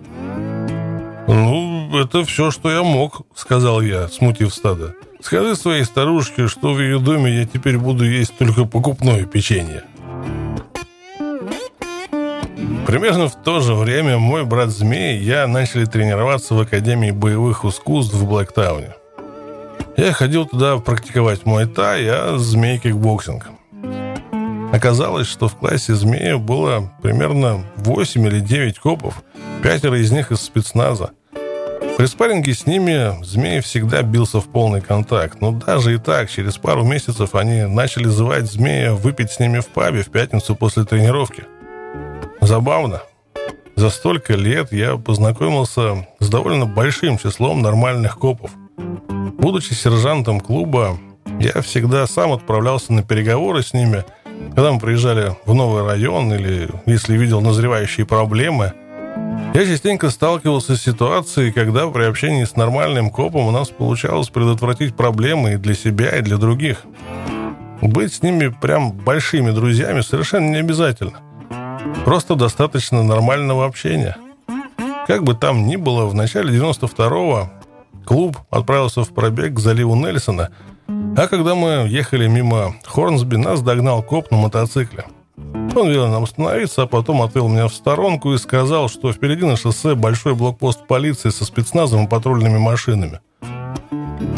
[1.27, 4.93] Ну, это все, что я мог, сказал я, смутив стадо.
[5.22, 9.84] Скажи своей старушке, что в ее доме я теперь буду есть только покупное печенье.
[12.88, 17.65] Примерно в то же время мой брат Змей и я начали тренироваться в Академии боевых
[17.65, 18.95] искусств в Блэктауне.
[19.97, 23.47] Я ходил туда практиковать муай-тай, а Змей кикбоксинг.
[24.72, 29.24] Оказалось, что в классе Змея было примерно 8 или 9 копов,
[29.61, 31.11] пятеро из них из спецназа.
[31.97, 36.57] При спарринге с ними Змей всегда бился в полный контакт, но даже и так, через
[36.57, 41.43] пару месяцев они начали звать Змея выпить с ними в пабе в пятницу после тренировки–
[42.41, 43.01] Забавно.
[43.75, 48.51] За столько лет я познакомился с довольно большим числом нормальных копов.
[49.38, 50.97] Будучи сержантом клуба,
[51.39, 54.03] я всегда сам отправлялся на переговоры с ними,
[54.55, 58.73] когда мы приезжали в новый район или если видел назревающие проблемы.
[59.53, 64.95] Я частенько сталкивался с ситуацией, когда при общении с нормальным копом у нас получалось предотвратить
[64.95, 66.83] проблемы и для себя, и для других.
[67.81, 71.19] Быть с ними прям большими друзьями совершенно не обязательно.
[72.05, 74.17] Просто достаточно нормального общения.
[75.07, 77.49] Как бы там ни было, в начале 92-го
[78.05, 80.49] клуб отправился в пробег к заливу Нельсона,
[80.87, 85.05] а когда мы ехали мимо Хорнсби, нас догнал коп на мотоцикле.
[85.75, 89.55] Он велел нам остановиться, а потом отвел меня в сторонку и сказал, что впереди на
[89.55, 93.21] шоссе большой блокпост полиции со спецназом и патрульными машинами.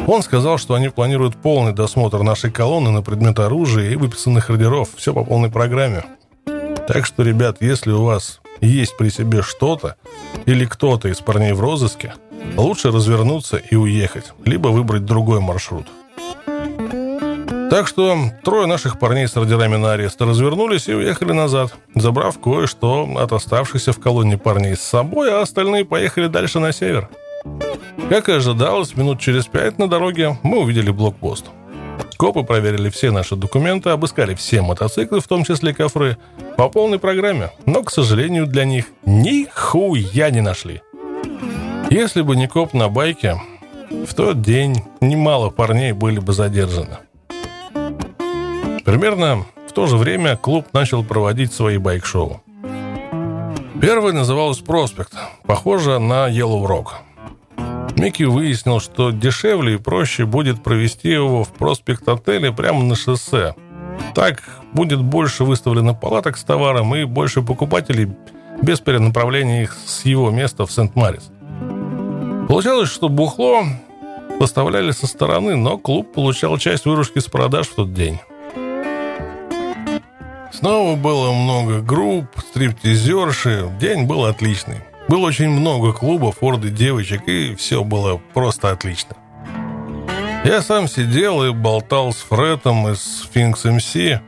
[0.08, 4.90] Он сказал, что они планируют полный досмотр нашей колонны на предмет оружия и выписанных ордеров.
[4.96, 6.04] Все по полной программе.
[6.88, 9.96] Так что, ребят, если у вас есть при себе что-то
[10.46, 12.14] или кто-то из парней в розыске,
[12.58, 15.86] лучше развернуться и уехать, либо выбрать другой маршрут.
[17.72, 23.08] Так что трое наших парней с ордерами на арест развернулись и уехали назад, забрав кое-что
[23.18, 27.08] от оставшихся в колонне парней с собой, а остальные поехали дальше на север.
[28.10, 31.46] Как и ожидалось, минут через пять на дороге мы увидели блокпост.
[32.18, 36.18] Копы проверили все наши документы, обыскали все мотоциклы, в том числе кофры,
[36.58, 40.82] по полной программе, но, к сожалению, для них нихуя не нашли.
[41.90, 43.42] Если бы не коп на байке,
[43.90, 46.98] в тот день немало парней были бы задержаны.
[48.86, 52.42] Примерно в то же время клуб начал проводить свои байк-шоу.
[53.82, 55.14] Первое называлось «Проспект»,
[55.46, 56.88] похоже на Yellow Rock.
[57.96, 63.56] Микки выяснил, что дешевле и проще будет провести его в проспект отеля прямо на шоссе.
[64.16, 68.10] Так будет больше выставлено палаток с товаром и больше покупателей
[68.62, 71.32] без перенаправления их с его места в Сент-Марис.
[72.48, 73.64] Получалось, что бухло
[74.40, 78.20] поставляли со стороны, но клуб получал часть выручки с продаж в тот день.
[80.62, 83.68] Снова было много групп, стриптизерши.
[83.80, 84.78] День был отличный.
[85.08, 89.16] Было очень много клубов, орды девочек, и все было просто отлично.
[90.46, 94.20] Я сам сидел и болтал с Фретом из Sphinx MC.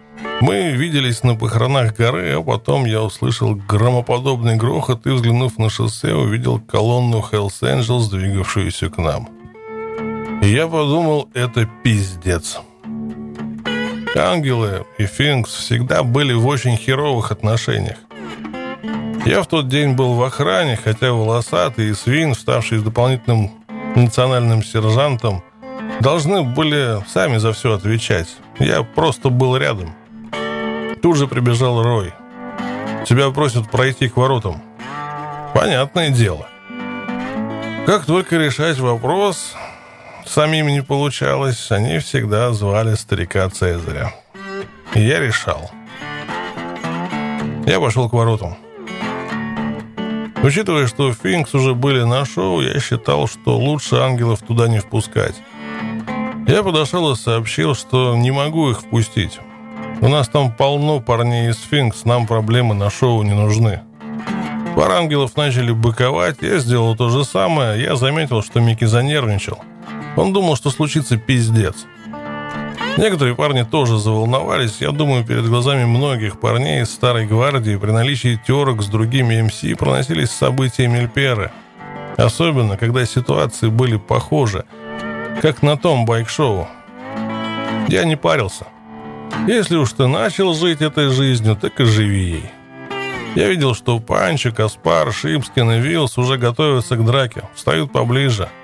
[0.41, 6.15] Мы виделись на похоронах горы, а потом я услышал громоподобный грохот и, взглянув на шоссе,
[6.15, 9.29] увидел колонну Hells Angels, двигавшуюся к нам.
[10.41, 12.59] И я подумал, это пиздец.
[14.15, 17.97] Ангелы и Финкс всегда были в очень херовых отношениях.
[19.25, 23.51] Я в тот день был в охране, хотя волосатый и свин, ставший дополнительным
[23.95, 25.43] национальным сержантом,
[26.01, 28.27] должны были сами за все отвечать.
[28.59, 29.95] Я просто был рядом.
[31.01, 32.13] Тут же прибежал Рой.
[33.05, 34.61] Тебя просят пройти к воротам.
[35.53, 36.47] Понятное дело.
[37.85, 39.55] Как только решать вопрос,
[40.25, 44.13] самим не получалось, они всегда звали старика Цезаря.
[44.95, 45.71] И я решал.
[47.65, 48.57] Я пошел к воротам.
[50.43, 55.35] Учитывая, что Финкс уже были на шоу, я считал, что лучше ангелов туда не впускать.
[56.47, 59.39] Я подошел и сообщил, что не могу их впустить.
[60.01, 63.81] У нас там полно парней из Финкс, нам проблемы на шоу не нужны.
[64.75, 69.59] Пара ангелов начали быковать, я сделал то же самое, я заметил, что Микки занервничал.
[70.15, 71.85] Он думал, что случится пиздец.
[72.97, 74.77] Некоторые парни тоже заволновались.
[74.79, 79.77] Я думаю, перед глазами многих парней из старой гвардии при наличии терок с другими МС
[79.77, 81.51] проносились события Мельперы.
[82.17, 84.65] Особенно, когда ситуации были похожи,
[85.41, 86.67] как на том байк-шоу.
[87.87, 88.67] Я не парился.
[89.47, 92.51] Если уж ты начал жить этой жизнью, так и живи ей.
[93.33, 98.49] Я видел, что Панчо, Каспар, Шипскин и Вилс уже готовятся к драке, встают поближе–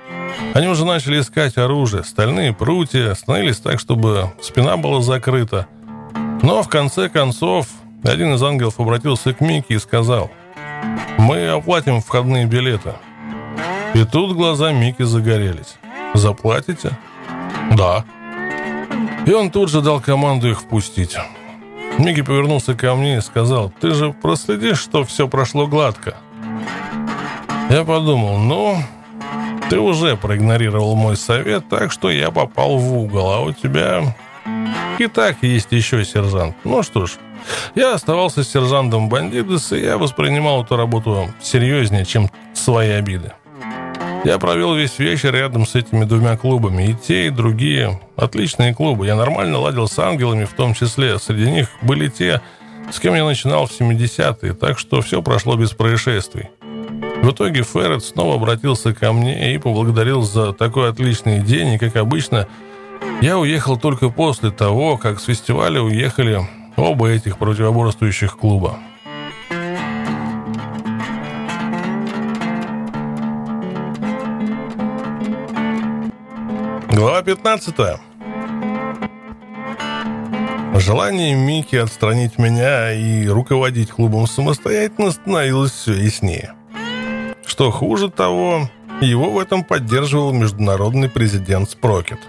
[0.54, 5.66] они уже начали искать оружие, стальные прутья, становились так, чтобы спина была закрыта.
[6.42, 7.68] Но в конце концов
[8.02, 10.30] один из ангелов обратился к Микки и сказал,
[11.18, 12.94] «Мы оплатим входные билеты».
[13.94, 15.76] И тут глаза Микки загорелись.
[16.14, 16.98] «Заплатите?»
[17.76, 18.04] «Да».
[19.26, 21.16] И он тут же дал команду их впустить.
[21.98, 26.16] Микки повернулся ко мне и сказал, «Ты же проследишь, что все прошло гладко?»
[27.68, 28.82] Я подумал, ну,
[29.70, 34.14] ты уже проигнорировал мой совет, так что я попал в угол, а у тебя
[34.98, 36.56] и так есть еще сержант.
[36.64, 37.12] Ну что ж,
[37.76, 43.32] я оставался сержантом бандитес, и я воспринимал эту работу серьезнее, чем свои обиды.
[44.24, 46.90] Я провел весь вечер рядом с этими двумя клубами.
[46.90, 47.98] И те, и другие.
[48.16, 49.06] Отличные клубы.
[49.06, 51.18] Я нормально ладил с ангелами в том числе.
[51.18, 52.42] Среди них были те,
[52.92, 54.52] с кем я начинал в 70-е.
[54.52, 56.50] Так что все прошло без происшествий.
[57.22, 61.96] В итоге Феррет снова обратился ко мне и поблагодарил за такой отличный день, и, как
[61.96, 62.48] обычно,
[63.20, 66.40] я уехал только после того, как с фестиваля уехали
[66.76, 68.78] оба этих противоборствующих клуба.
[76.90, 77.74] Глава 15.
[80.74, 86.54] Желание Мики отстранить меня и руководить клубом самостоятельно становилось все яснее.
[87.50, 88.70] Что хуже того,
[89.00, 92.20] его в этом поддерживал международный президент Спрокет.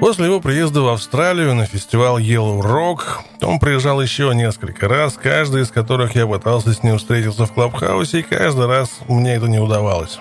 [0.00, 3.02] После его приезда в Австралию на фестиваль Yellow Rock
[3.40, 8.18] он приезжал еще несколько раз, каждый из которых я пытался с ним встретиться в Клабхаусе,
[8.18, 10.18] и каждый раз мне это не удавалось.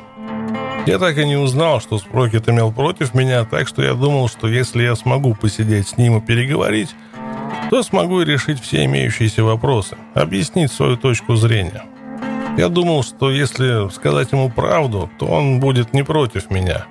[0.85, 4.47] Я так и не узнал, что Спрокет имел против меня, так что я думал, что
[4.47, 6.89] если я смогу посидеть с ним и переговорить,
[7.71, 11.85] то смогу решить все имеющиеся вопросы, объяснить свою точку зрения.
[12.57, 16.85] Я думал, что если сказать ему правду, то он будет не против меня.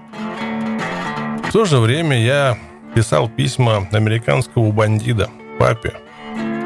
[1.48, 2.58] В то же время я
[2.94, 5.94] писал письма американского бандита, папе.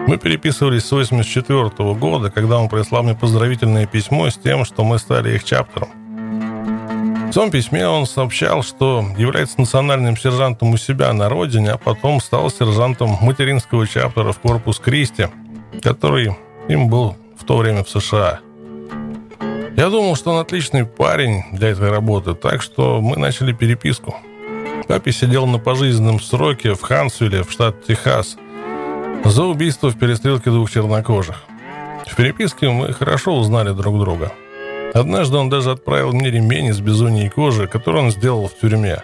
[0.07, 4.99] Мы переписывались с 84 года, когда он прислал мне поздравительное письмо с тем, что мы
[4.99, 5.89] стали их чаптером.
[7.29, 12.21] В том письме он сообщал, что является национальным сержантом у себя на родине, а потом
[12.21, 15.27] стал сержантом материнского чаптера в Корпус Кристи,
[15.83, 16.35] который
[16.69, 18.41] им был в то время в США.
[19.77, 24.17] Я думал, что он отличный парень для этой работы, так что мы начали переписку.
[24.89, 28.39] Папе сидел на пожизненном сроке в Хансвилле, в штат Техас,
[29.23, 31.45] за убийство в перестрелке двух чернокожих.
[32.07, 34.33] В переписке мы хорошо узнали друг друга.
[34.95, 39.03] Однажды он даже отправил мне ремень из бизоньей кожи, который он сделал в тюрьме.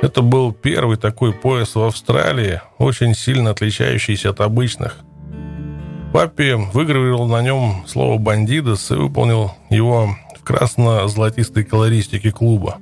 [0.00, 4.96] Это был первый такой пояс в Австралии, очень сильно отличающийся от обычных.
[6.12, 12.76] Папе выгравировал на нем слово «бандидос» и выполнил его в красно-золотистой колористике клуба.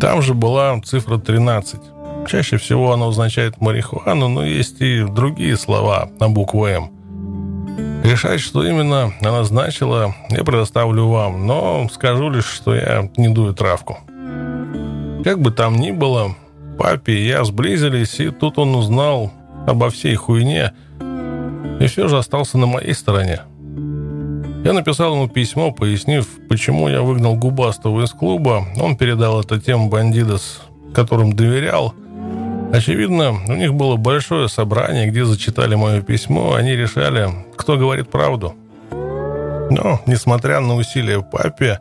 [0.00, 1.80] Там же была цифра 13.
[2.28, 6.90] Чаще всего она означает марихуану, но есть и другие слова на букву «М».
[8.02, 13.54] Решать, что именно она значила, я предоставлю вам, но скажу лишь, что я не дую
[13.54, 13.98] травку.
[15.22, 16.34] Как бы там ни было,
[16.78, 19.30] папе и я сблизились, и тут он узнал
[19.66, 20.72] обо всей хуйне,
[21.80, 23.40] и все же остался на моей стороне.
[24.62, 28.66] Я написал ему письмо, пояснив, почему я выгнал Губастова из клуба.
[28.78, 30.60] Он передал это тем бандидос,
[30.94, 31.94] которым доверял.
[32.70, 36.52] Очевидно, у них было большое собрание, где зачитали мое письмо.
[36.54, 38.54] Они решали, кто говорит правду.
[39.70, 41.80] Но, несмотря на усилия папе,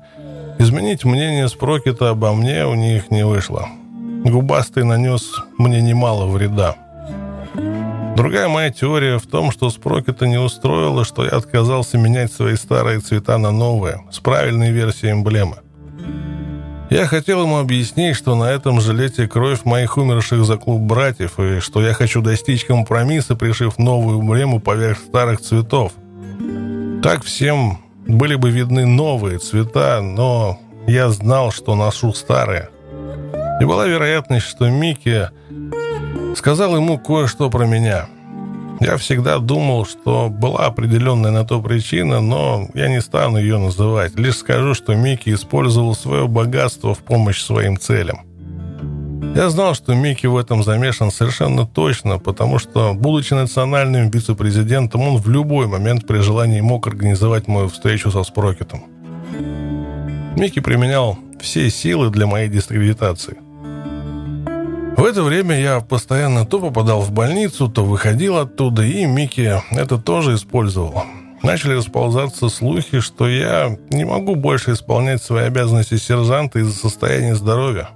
[0.58, 3.68] изменить мнение Спрокета обо мне у них не вышло.
[4.24, 5.22] Губастый нанес
[5.58, 6.78] мне немало вреда.
[8.20, 13.00] Другая моя теория в том, что Спрокета не устроило, что я отказался менять свои старые
[13.00, 15.60] цвета на новые, с правильной версией эмблемы.
[16.90, 21.62] Я хотел ему объяснить, что на этом жилете кровь моих умерших за клуб братьев, и
[21.62, 25.94] что я хочу достичь компромисса, пришив новую эмблему поверх старых цветов.
[27.02, 32.68] Так всем были бы видны новые цвета, но я знал, что ношу старые.
[33.62, 35.30] И была вероятность, что Микки
[36.36, 38.08] Сказал ему кое-что про меня.
[38.80, 44.18] Я всегда думал, что была определенная на то причина, но я не стану ее называть.
[44.18, 48.22] Лишь скажу, что Микки использовал свое богатство в помощь своим целям.
[49.36, 55.18] Я знал, что Микки в этом замешан совершенно точно, потому что, будучи национальным вице-президентом, он
[55.18, 58.86] в любой момент при желании мог организовать мою встречу со Спрокетом.
[60.38, 63.38] Микки применял все силы для моей дискредитации–
[65.00, 69.98] в это время я постоянно то попадал в больницу, то выходил оттуда, и Микки это
[69.98, 71.04] тоже использовал.
[71.42, 77.90] Начали расползаться слухи, что я не могу больше исполнять свои обязанности сержанта из-за состояния здоровья.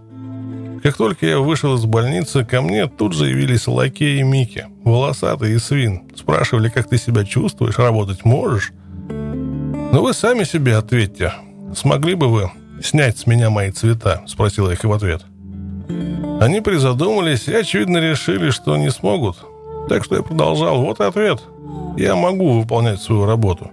[0.82, 5.54] Как только я вышел из больницы, ко мне тут же явились лакеи и Микки, волосатый
[5.54, 6.04] и свин.
[6.16, 8.72] Спрашивали, как ты себя чувствуешь, работать можешь?
[9.10, 11.34] «Ну вы сами себе ответьте.
[11.76, 12.50] Смогли бы вы
[12.82, 15.24] снять с меня мои цвета?»– спросила их в ответ.
[16.44, 19.38] Они призадумались и, очевидно, решили, что не смогут.
[19.88, 20.82] Так что я продолжал.
[20.82, 21.42] Вот и ответ.
[21.96, 23.72] Я могу выполнять свою работу.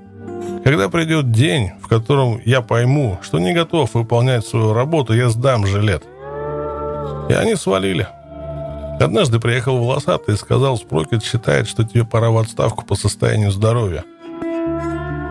[0.63, 5.67] Когда придет день, в котором я пойму, что не готов выполнять свою работу, я сдам
[5.67, 6.05] жилет.
[7.29, 8.07] И они свалили.
[9.01, 14.05] Однажды приехал волосатый и сказал, Спрокет считает, что тебе пора в отставку по состоянию здоровья.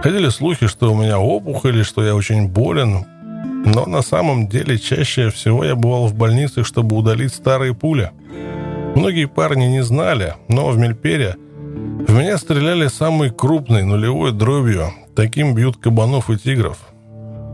[0.03, 3.05] Ходили слухи, что у меня опухоль, что я очень болен,
[3.65, 8.11] но на самом деле чаще всего я бывал в больнице, чтобы удалить старые пули.
[8.95, 11.35] Многие парни не знали, но в Мельпере
[12.07, 14.91] в меня стреляли самой крупной нулевой дробью.
[15.15, 16.77] Таким бьют кабанов и тигров.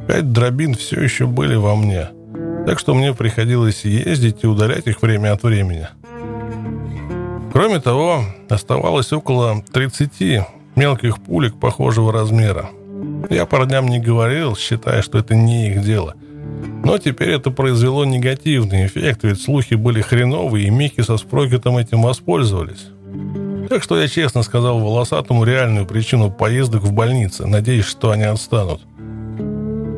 [0.08, 2.10] Пять дробин все еще были во мне.
[2.66, 5.88] Так что мне приходилось ездить и удалять их время от времени.
[7.52, 10.46] Кроме того, оставалось около 30
[10.76, 12.70] мелких пулек похожего размера.
[13.30, 16.16] Я парням не говорил, считая, что это не их дело.
[16.84, 22.04] Но теперь это произвело негативный эффект, ведь слухи были хреновые, и Микки со Спрокетом этим
[22.04, 22.88] воспользовались.
[23.70, 28.82] Так что я честно сказал волосатому реальную причину поездок в больнице, надеясь, что они отстанут.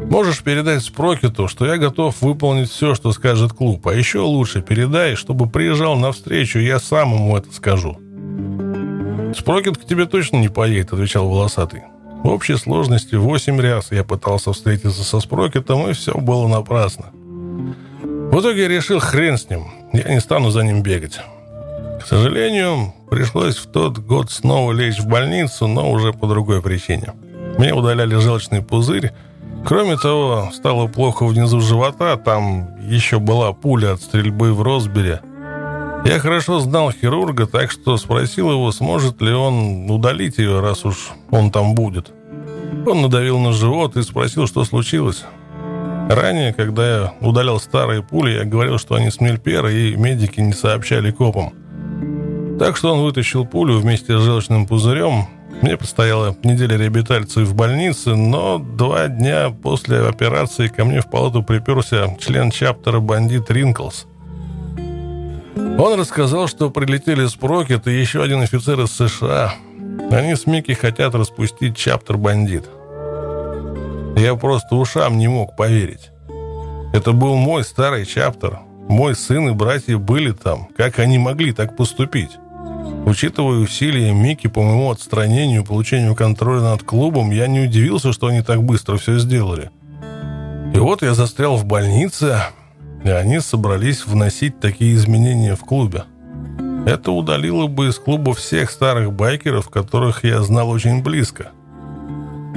[0.09, 5.15] Можешь передать Спрокету, что я готов выполнить все, что скажет клуб, а еще лучше передай,
[5.15, 7.97] чтобы приезжал на встречу, я сам ему это скажу.
[9.37, 11.83] «Спрокет к тебе точно не поедет»,— отвечал волосатый.
[12.23, 17.05] В общей сложности восемь раз я пытался встретиться со Спрокетом, и все было напрасно.
[18.31, 19.67] В итоге я решил хрен с ним.
[19.93, 21.19] Я не стану за ним бегать.
[22.01, 27.13] К сожалению, пришлось в тот год снова лечь в больницу, но уже по другой причине.
[27.57, 29.11] Мне удаляли желчный пузырь.
[29.65, 35.21] Кроме того, стало плохо внизу живота, там еще была пуля от стрельбы в Росбере.
[36.07, 41.09] Я хорошо знал хирурга, так что спросил его, сможет ли он удалить ее, раз уж
[41.31, 42.13] он там будет.
[42.85, 45.25] Он надавил на живот и спросил, что случилось.
[46.09, 50.53] Ранее, когда я удалял старые пули, я говорил, что они с Мельпера, и медики не
[50.53, 51.53] сообщали копам.
[52.57, 55.25] Так что он вытащил пулю вместе с желчным пузырем.
[55.61, 61.43] Мне предстояла неделя реабилитации в больнице, но два дня после операции ко мне в палату
[61.43, 64.07] приперся член чаптера бандит Ринклс.
[65.57, 69.55] Он рассказал, что прилетели с Прокет и еще один офицер из США.
[70.11, 72.65] Они с Микки хотят распустить чаптер бандит.
[74.15, 76.11] Я просто ушам не мог поверить.
[76.93, 78.59] Это был мой старый чаптер.
[78.87, 80.69] Мой сын и братья были там.
[80.77, 82.31] Как они могли так поступить?
[83.05, 88.27] Учитывая усилия Мики по моему отстранению и получению контроля над клубом, я не удивился, что
[88.27, 89.71] они так быстро все сделали.
[90.73, 92.41] И вот я застрял в больнице,
[93.07, 96.03] и они собрались вносить такие изменения в клубе.
[96.85, 101.51] Это удалило бы из клуба всех старых байкеров, которых я знал очень близко.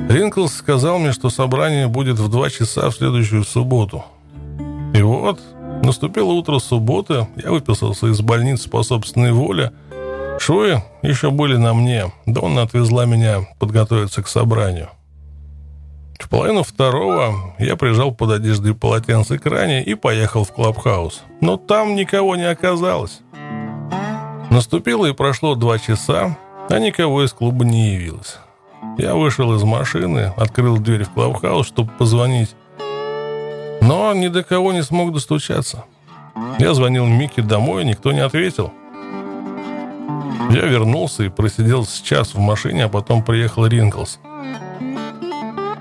[0.09, 4.05] Ринклс сказал мне, что собрание будет в два часа в следующую субботу.
[4.93, 5.41] И вот,
[5.83, 9.73] наступило утро субботы, я выписался из больницы по собственной воле.
[10.41, 12.13] Швы еще были на мне.
[12.27, 14.89] Донна отвезла меня подготовиться к собранию.
[16.21, 21.23] В половину второго я прижал под одеждой полотенце к ране и поехал в клабхаус.
[21.41, 23.21] Но там никого не оказалось.
[24.51, 26.37] Наступило и прошло два часа,
[26.69, 28.39] а никого из клуба не явилось.
[28.99, 32.55] Я вышел из машины, открыл дверь в клабхаус, чтобы позвонить.
[33.81, 35.85] Но ни до кого не смог достучаться.
[36.59, 38.73] Я звонил Микки домой, никто не ответил.
[40.51, 44.21] Я вернулся и просидел с час в машине, а потом приехал Ринглс.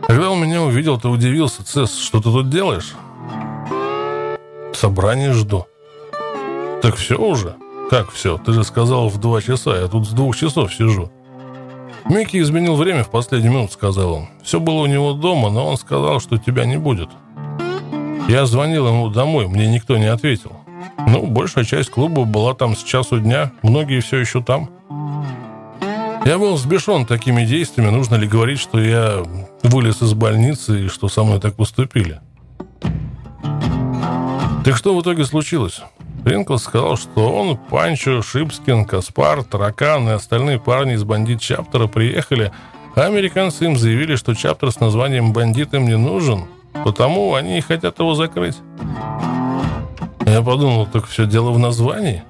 [0.09, 1.63] Когда он меня увидел, то удивился.
[1.63, 2.95] «Цесс, что ты тут делаешь?»
[4.73, 5.67] «Собрание жду».
[6.81, 7.55] «Так все уже?»
[7.91, 8.39] «Как все?
[8.39, 11.11] Ты же сказал в два часа, я тут с двух часов сижу».
[12.09, 14.29] «Микки изменил время в последнюю минуту»,— сказал он.
[14.43, 17.09] «Все было у него дома, но он сказал, что тебя не будет».
[18.27, 20.53] Я звонил ему домой, мне никто не ответил.
[21.07, 24.71] Ну, большая часть клуба была там с часу дня, многие все еще там.
[26.25, 29.23] Я был взбешен такими действиями, нужно ли говорить, что я
[29.63, 32.19] вылез из больницы и что со мной так поступили.
[34.63, 35.81] Так что в итоге случилось?
[36.25, 42.51] Ринклс сказал, что он, Панчо, Шипскин, Каспар, Таракан и остальные парни из бандит Чаптера приехали,
[42.95, 46.45] а американцы им заявили, что Чаптер с названием «Бандит» им не нужен,
[46.83, 48.57] потому они и хотят его закрыть.
[50.25, 52.23] Я подумал, так все дело в названии.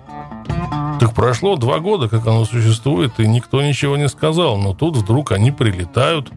[1.00, 5.32] Так прошло два года, как оно существует, и никто ничего не сказал, но тут вдруг
[5.32, 6.30] они прилетают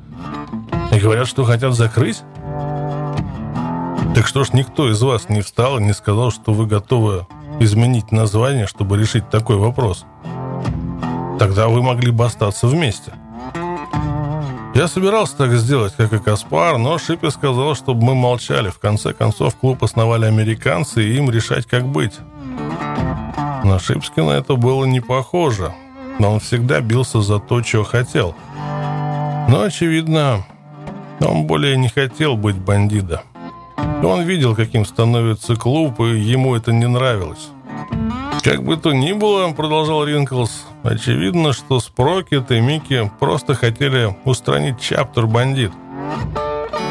[1.02, 2.22] говорят, что хотят закрыть.
[4.14, 7.26] Так что ж никто из вас не встал и не сказал, что вы готовы
[7.60, 10.06] изменить название, чтобы решить такой вопрос.
[11.38, 13.12] Тогда вы могли бы остаться вместе.
[14.74, 18.70] Я собирался так сделать, как и Каспар, но Шипи сказал, чтобы мы молчали.
[18.70, 22.14] В конце концов, клуб основали американцы, и им решать, как быть.
[23.64, 25.74] На Шипскина это было не похоже,
[26.18, 28.34] но он всегда бился за то, что хотел.
[29.48, 30.46] Но, очевидно,
[31.20, 33.20] он более не хотел быть бандитом.
[34.02, 37.51] Он видел, каким становится клуб, и ему это не нравилось.
[38.43, 44.80] Как бы то ни было, продолжал Ринклс, очевидно, что Спрокет и Микки просто хотели устранить
[44.80, 45.70] чаптер бандит.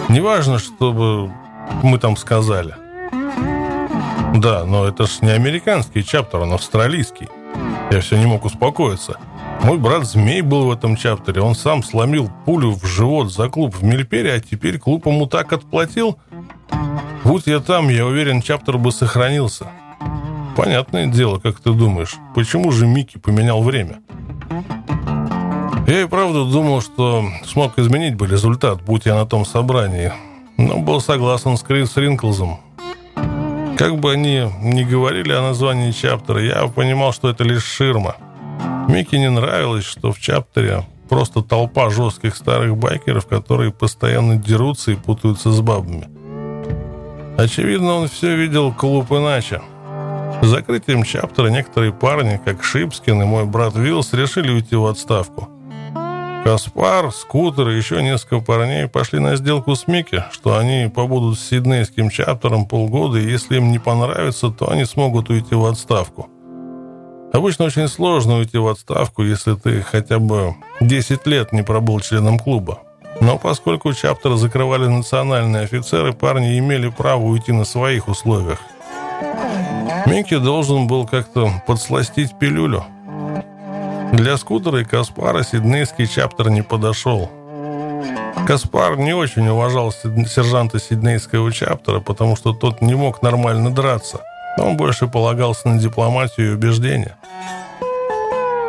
[0.07, 1.31] Неважно, чтобы
[1.83, 2.75] мы там сказали.
[4.35, 7.27] Да, но это ж не американский чаптер, он австралийский.
[7.91, 9.19] Я все не мог успокоиться.
[9.63, 11.41] Мой брат Змей был в этом чаптере.
[11.41, 15.53] Он сам сломил пулю в живот за клуб в Мельпере, а теперь клуб ему так
[15.53, 16.17] отплатил.
[17.23, 19.67] Будь я там, я уверен, чаптер бы сохранился.
[20.55, 23.99] Понятное дело, как ты думаешь, почему же Микки поменял время?
[25.87, 30.11] Я и правда думал, что смог изменить бы результат, будь я на том собрании,
[30.57, 32.59] но был согласен с Крис Ринклзом.
[33.77, 38.15] Как бы они ни говорили о названии чаптера, я понимал, что это лишь ширма.
[38.87, 44.95] Микки не нравилось, что в чаптере просто толпа жестких старых байкеров, которые постоянно дерутся и
[44.95, 46.07] путаются с бабами.
[47.37, 49.61] Очевидно, он все видел клуб иначе.
[50.41, 55.49] С закрытием чаптера некоторые парни, как Шипскин и мой брат Виллс, решили уйти в отставку.
[56.43, 61.47] Каспар, Скутер и еще несколько парней пошли на сделку с Микки, что они побудут с
[61.47, 66.29] сиднейским чаптером полгода, и если им не понравится, то они смогут уйти в отставку.
[67.33, 72.39] Обычно очень сложно уйти в отставку, если ты хотя бы 10 лет не пробыл членом
[72.39, 72.79] клуба.
[73.19, 78.59] Но поскольку чаптер закрывали национальные офицеры, парни имели право уйти на своих условиях.
[80.05, 82.85] Микки должен был как-то подсластить пилюлю–
[84.11, 87.31] для скутера и Каспара сиднейский чаптер не подошел.
[88.45, 94.19] Каспар не очень уважал сержанта сиднейского чаптера, потому что тот не мог нормально драться.
[94.61, 97.17] Он больше полагался на дипломатию и убеждения.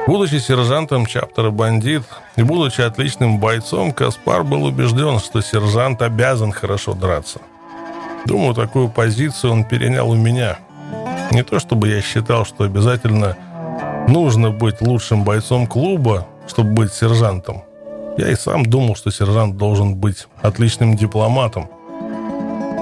[0.07, 2.03] Будучи сержантом чаптера «Бандит»
[2.37, 7.41] и будучи отличным бойцом, Каспар был убежден, что сержант обязан хорошо драться.
[8.27, 10.59] Думаю, такую позицию он перенял у меня.
[11.31, 13.37] Не то чтобы я считал, что обязательно
[14.09, 17.63] нужно быть лучшим бойцом клуба, чтобы быть сержантом.
[18.19, 21.69] Я и сам думал, что сержант должен быть отличным дипломатом.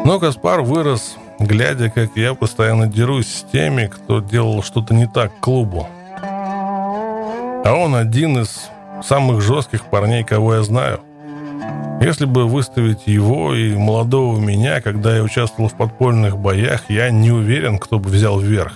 [0.04, 5.32] Но Каспар вырос, глядя, как я постоянно дерусь с теми, кто делал что-то не так
[5.40, 5.88] клубу.
[6.22, 8.68] А он один из
[9.02, 11.00] самых жестких парней, кого я знаю.
[12.00, 17.30] Если бы выставить его и молодого меня, когда я участвовал в подпольных боях, я не
[17.30, 18.72] уверен, кто бы взял вверх.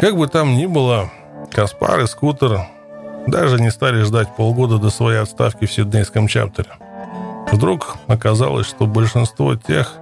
[0.00, 1.10] Как бы там ни было,
[1.52, 2.66] Каспар и Скутер
[3.26, 6.70] даже не стали ждать полгода до своей отставки в Сиднейском чаптере.
[7.52, 9.99] Вдруг оказалось, что большинство тех,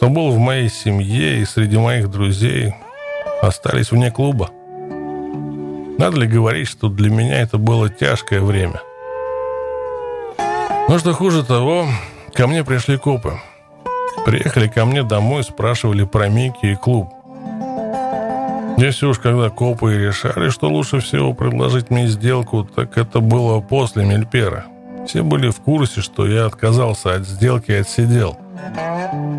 [0.00, 2.72] кто был в моей семье и среди моих друзей,
[3.42, 4.48] остались вне клуба.
[5.98, 8.80] Надо ли говорить, что для меня это было тяжкое время?
[10.88, 11.86] Но что хуже того,
[12.32, 13.34] ко мне пришли копы.
[14.24, 17.10] Приехали ко мне домой, спрашивали про Микки и клуб.
[18.78, 24.06] Если уж когда копы решали, что лучше всего предложить мне сделку, так это было после
[24.06, 24.64] Мельпера.
[25.10, 28.38] Все были в курсе, что я отказался от сделки и отсидел.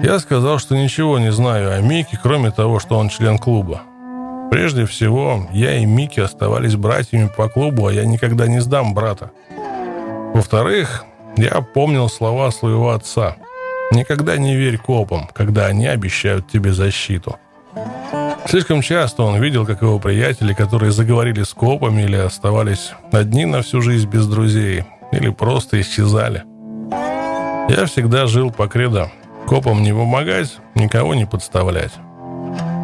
[0.04, 3.82] Я сказал, что ничего не знаю о Мике, кроме того, что он член клуба.
[4.52, 9.32] Прежде всего, я и Микки оставались братьями по клубу, а я никогда не сдам брата.
[10.34, 11.06] Во-вторых,
[11.38, 13.38] я помнил слова своего отца.
[13.94, 17.38] «Никогда не верь копам, когда они обещают тебе защиту».
[18.46, 23.62] Слишком часто он видел, как его приятели, которые заговорили с копами или оставались одни на
[23.62, 26.44] всю жизнь без друзей, или просто исчезали.
[27.70, 29.12] Я всегда жил по кредо.
[29.48, 31.94] Копам не помогать, никого не подставлять.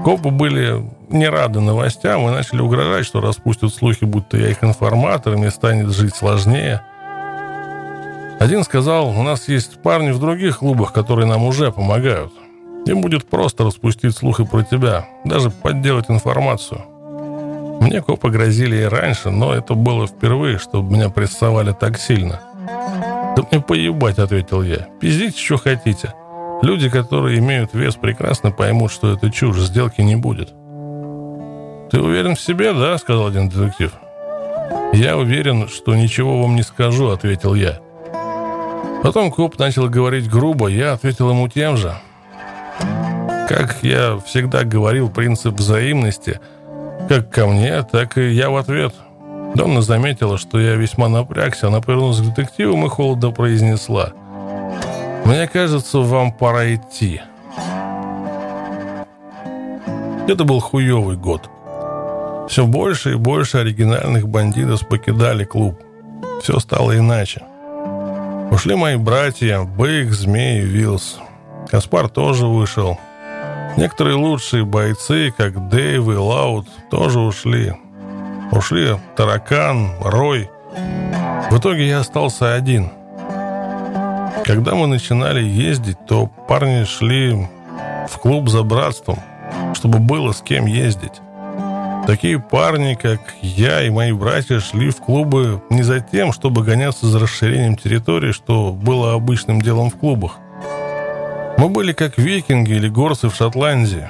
[0.04, 5.34] Копы были не рады новостям и начали угрожать, что распустят слухи, будто я их информатор,
[5.34, 6.82] и мне станет жить сложнее.
[8.40, 12.32] Один сказал, у нас есть парни в других клубах, которые нам уже помогают–
[12.88, 16.86] им будет просто распустить слухи про тебя, даже подделать информацию.
[17.82, 22.42] Мне копы грозили и раньше, но это было впервые, чтобы меня прессовали так сильно.
[23.36, 24.88] «Да мне поебать»,— ответил я.
[25.00, 26.14] «Пиздите, что хотите.
[26.64, 30.50] Люди, которые имеют вес, прекрасно поймут, что это чушь, сделки не будет».
[31.92, 33.94] «Ты уверен в себе, да?»— сказал один детектив.
[34.94, 37.80] «Я уверен, что ничего вам не скажу»,— ответил я.
[39.04, 41.94] Потом коп начал говорить грубо, я ответил ему тем же.
[43.48, 46.42] Как я всегда говорил, принцип взаимности
[47.08, 48.94] как ко мне, так и я в ответ.
[49.56, 54.12] Донна заметила, что я весьма напрягся, она повернулась к детективу и холодно произнесла.
[55.26, 57.22] «Мне кажется, вам пора идти».
[60.28, 61.50] Это был хуевый год.
[62.50, 65.80] Все больше и больше оригинальных бандитов покидали клуб.
[66.42, 67.44] Все стало иначе.
[68.52, 71.20] Ушли мои братья, Бык, Змей и Вилс.
[71.70, 72.98] Каспар тоже вышел.
[73.78, 77.74] Некоторые лучшие бойцы, как Дэйв и Лаут, тоже ушли.
[78.52, 80.50] Ушли Таракан, Рой.
[81.52, 82.90] В итоге я остался один.
[84.44, 87.48] Когда мы начинали ездить, то парни шли
[88.10, 89.20] в клуб за братством,
[89.76, 91.22] чтобы было с кем ездить.
[92.08, 97.06] Такие парни, как я и мои братья, шли в клубы не за тем, чтобы гоняться
[97.06, 100.38] за расширением территории, что было обычным делом в клубах,
[101.58, 104.10] мы были как викинги или горцы в Шотландии.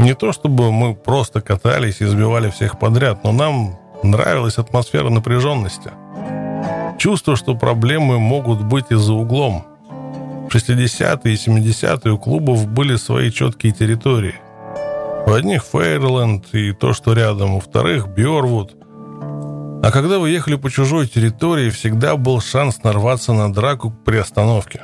[0.00, 5.90] Не то чтобы мы просто катались и избивали всех подряд, но нам нравилась атмосфера напряженности.
[6.98, 9.66] Чувство, что проблемы могут быть и за углом.
[10.48, 14.34] В 60-е и 70-е у клубов были свои четкие территории.
[15.26, 18.76] У одних Фейерленд и то, что рядом, у вторых Бьорвуд.
[19.82, 24.82] А когда вы ехали по чужой территории, всегда был шанс нарваться на драку при остановке.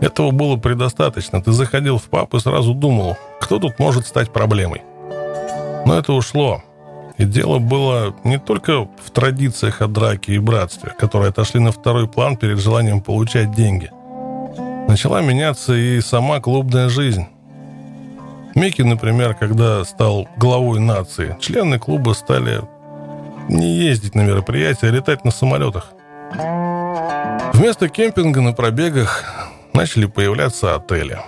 [0.00, 1.42] Этого было предостаточно.
[1.42, 4.82] Ты заходил в паб и сразу думал, кто тут может стать проблемой.
[5.84, 6.62] Но это ушло.
[7.18, 12.08] И дело было не только в традициях о драке и братстве, которые отошли на второй
[12.08, 13.90] план перед желанием получать деньги.
[14.88, 17.26] Начала меняться и сама клубная жизнь.
[18.54, 22.62] Микки, например, когда стал главой нации, члены клуба стали
[23.48, 25.92] не ездить на мероприятия, а летать на самолетах.
[27.52, 29.24] Вместо кемпинга на пробегах
[29.74, 31.18] начали появляться отели.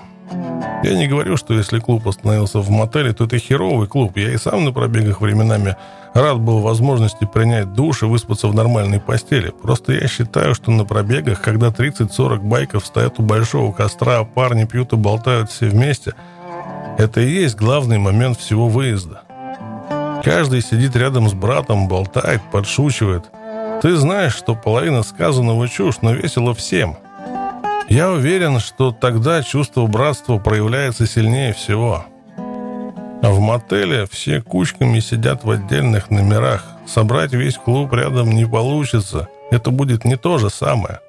[0.82, 4.16] Я не говорю, что если клуб остановился в мотеле, то это херовый клуб.
[4.16, 5.76] Я и сам на пробегах временами
[6.12, 9.52] рад был возможности принять душ и выспаться в нормальной постели.
[9.62, 14.64] Просто я считаю, что на пробегах, когда 30-40 байков стоят у большого костра, а парни
[14.64, 16.14] пьют и болтают все вместе,
[16.98, 19.22] это и есть главный момент всего выезда.
[20.24, 23.24] Каждый сидит рядом с братом, болтает, подшучивает.
[23.82, 26.96] Ты знаешь, что половина сказанного чушь, но весело всем–
[27.92, 32.06] я уверен, что тогда чувство братства проявляется сильнее всего.
[33.22, 36.64] А в мотеле все кучками сидят в отдельных номерах.
[36.86, 39.28] Собрать весь клуб рядом не получится.
[39.50, 41.00] Это будет не то же самое.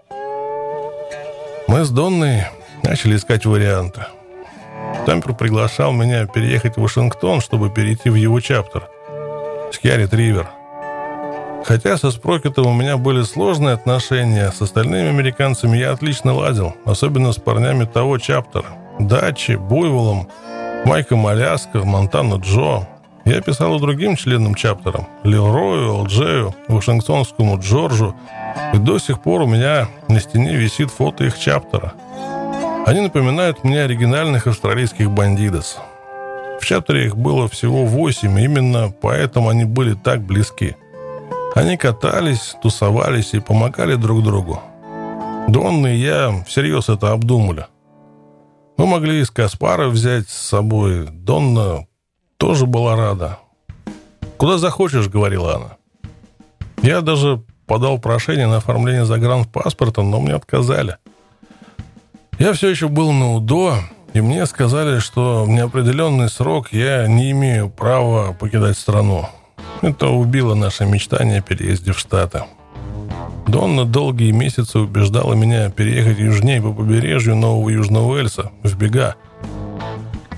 [1.69, 2.47] Мы с Донной
[2.84, 4.01] начали искать варианты.
[5.05, 8.89] Тампер приглашал меня переехать в Вашингтон, чтобы перейти в его чаптер.
[9.72, 10.49] Скиарит Ривер–
[11.65, 17.31] Хотя со Спрокетом у меня были сложные отношения, с остальными американцами я отлично ладил, особенно
[17.31, 18.65] с парнями того чаптера.
[18.99, 20.27] Дачи, Буйволом,
[20.85, 22.88] Майком Аляска, Монтана Джо.
[23.23, 28.14] Я писал и другим членам чаптера, Лилрою, Алджею, Вашингтонскому Джорджу,
[28.73, 31.94] и до сих пор у меня на стене висит фото их чаптера.
[32.85, 35.77] Они напоминают мне оригинальных австралийских бандидос.
[36.60, 40.76] В чаптере их было всего восемь, именно поэтому они были так близки–
[41.53, 44.61] они катались, тусовались и помогали друг другу.
[45.47, 47.67] Донна и я всерьез это обдумали.
[48.77, 51.07] Мы могли из Каспара взять с собой.
[51.11, 51.85] Донна
[52.38, 53.39] тоже была рада.
[54.38, 55.77] «Куда захочешь»,— говорила она.
[56.81, 60.97] Я даже подал прошение на оформление загранпаспорта, но мне отказали.
[62.39, 63.75] Я все еще был на УДО,
[64.13, 69.30] и мне сказали, что в неопределенный срок я не имею права покидать страну.
[69.84, 72.43] Это убило наше мечтание о переезде в Штаты.
[73.47, 79.15] Донна долгие месяцы убеждала меня переехать южнее по побережью Нового Южного Уэльса, в Бега.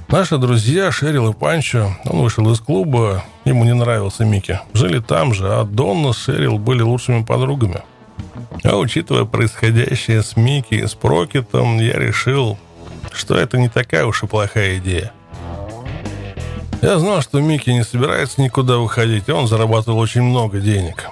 [0.08, 5.36] Наши друзья Шерил и Панчо, он вышел из клуба, ему не нравился Микки, жили там
[5.36, 7.84] же, а Донна с Шерил были лучшими подругами.
[8.64, 12.58] А учитывая происходящее с Микки и с Прокетом, я решил,
[13.14, 15.12] что это не такая уж и плохая идея.
[16.86, 21.10] Я знал, что Микки не собирается никуда уходить, и он зарабатывал очень много денег.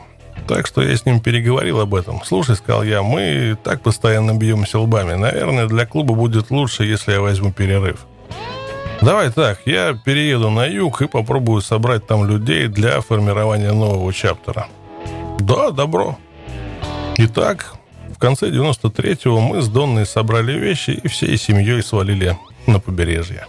[0.48, 2.22] Так что я с ним переговорил об этом.
[2.24, 5.16] «Слушай»,— сказал я,— «мы так постоянно бьемся лбами.
[5.16, 8.06] Наверное, для клуба будет лучше, если я возьму перерыв».
[9.02, 14.68] «Давай так, я перееду на юг и попробую собрать там людей для формирования нового чаптера».
[15.40, 16.20] «Да, добро».
[17.18, 17.74] Итак,
[18.16, 22.38] в конце 93-го мы с Донной собрали вещи и всей семьей свалили
[22.68, 23.48] на побережье.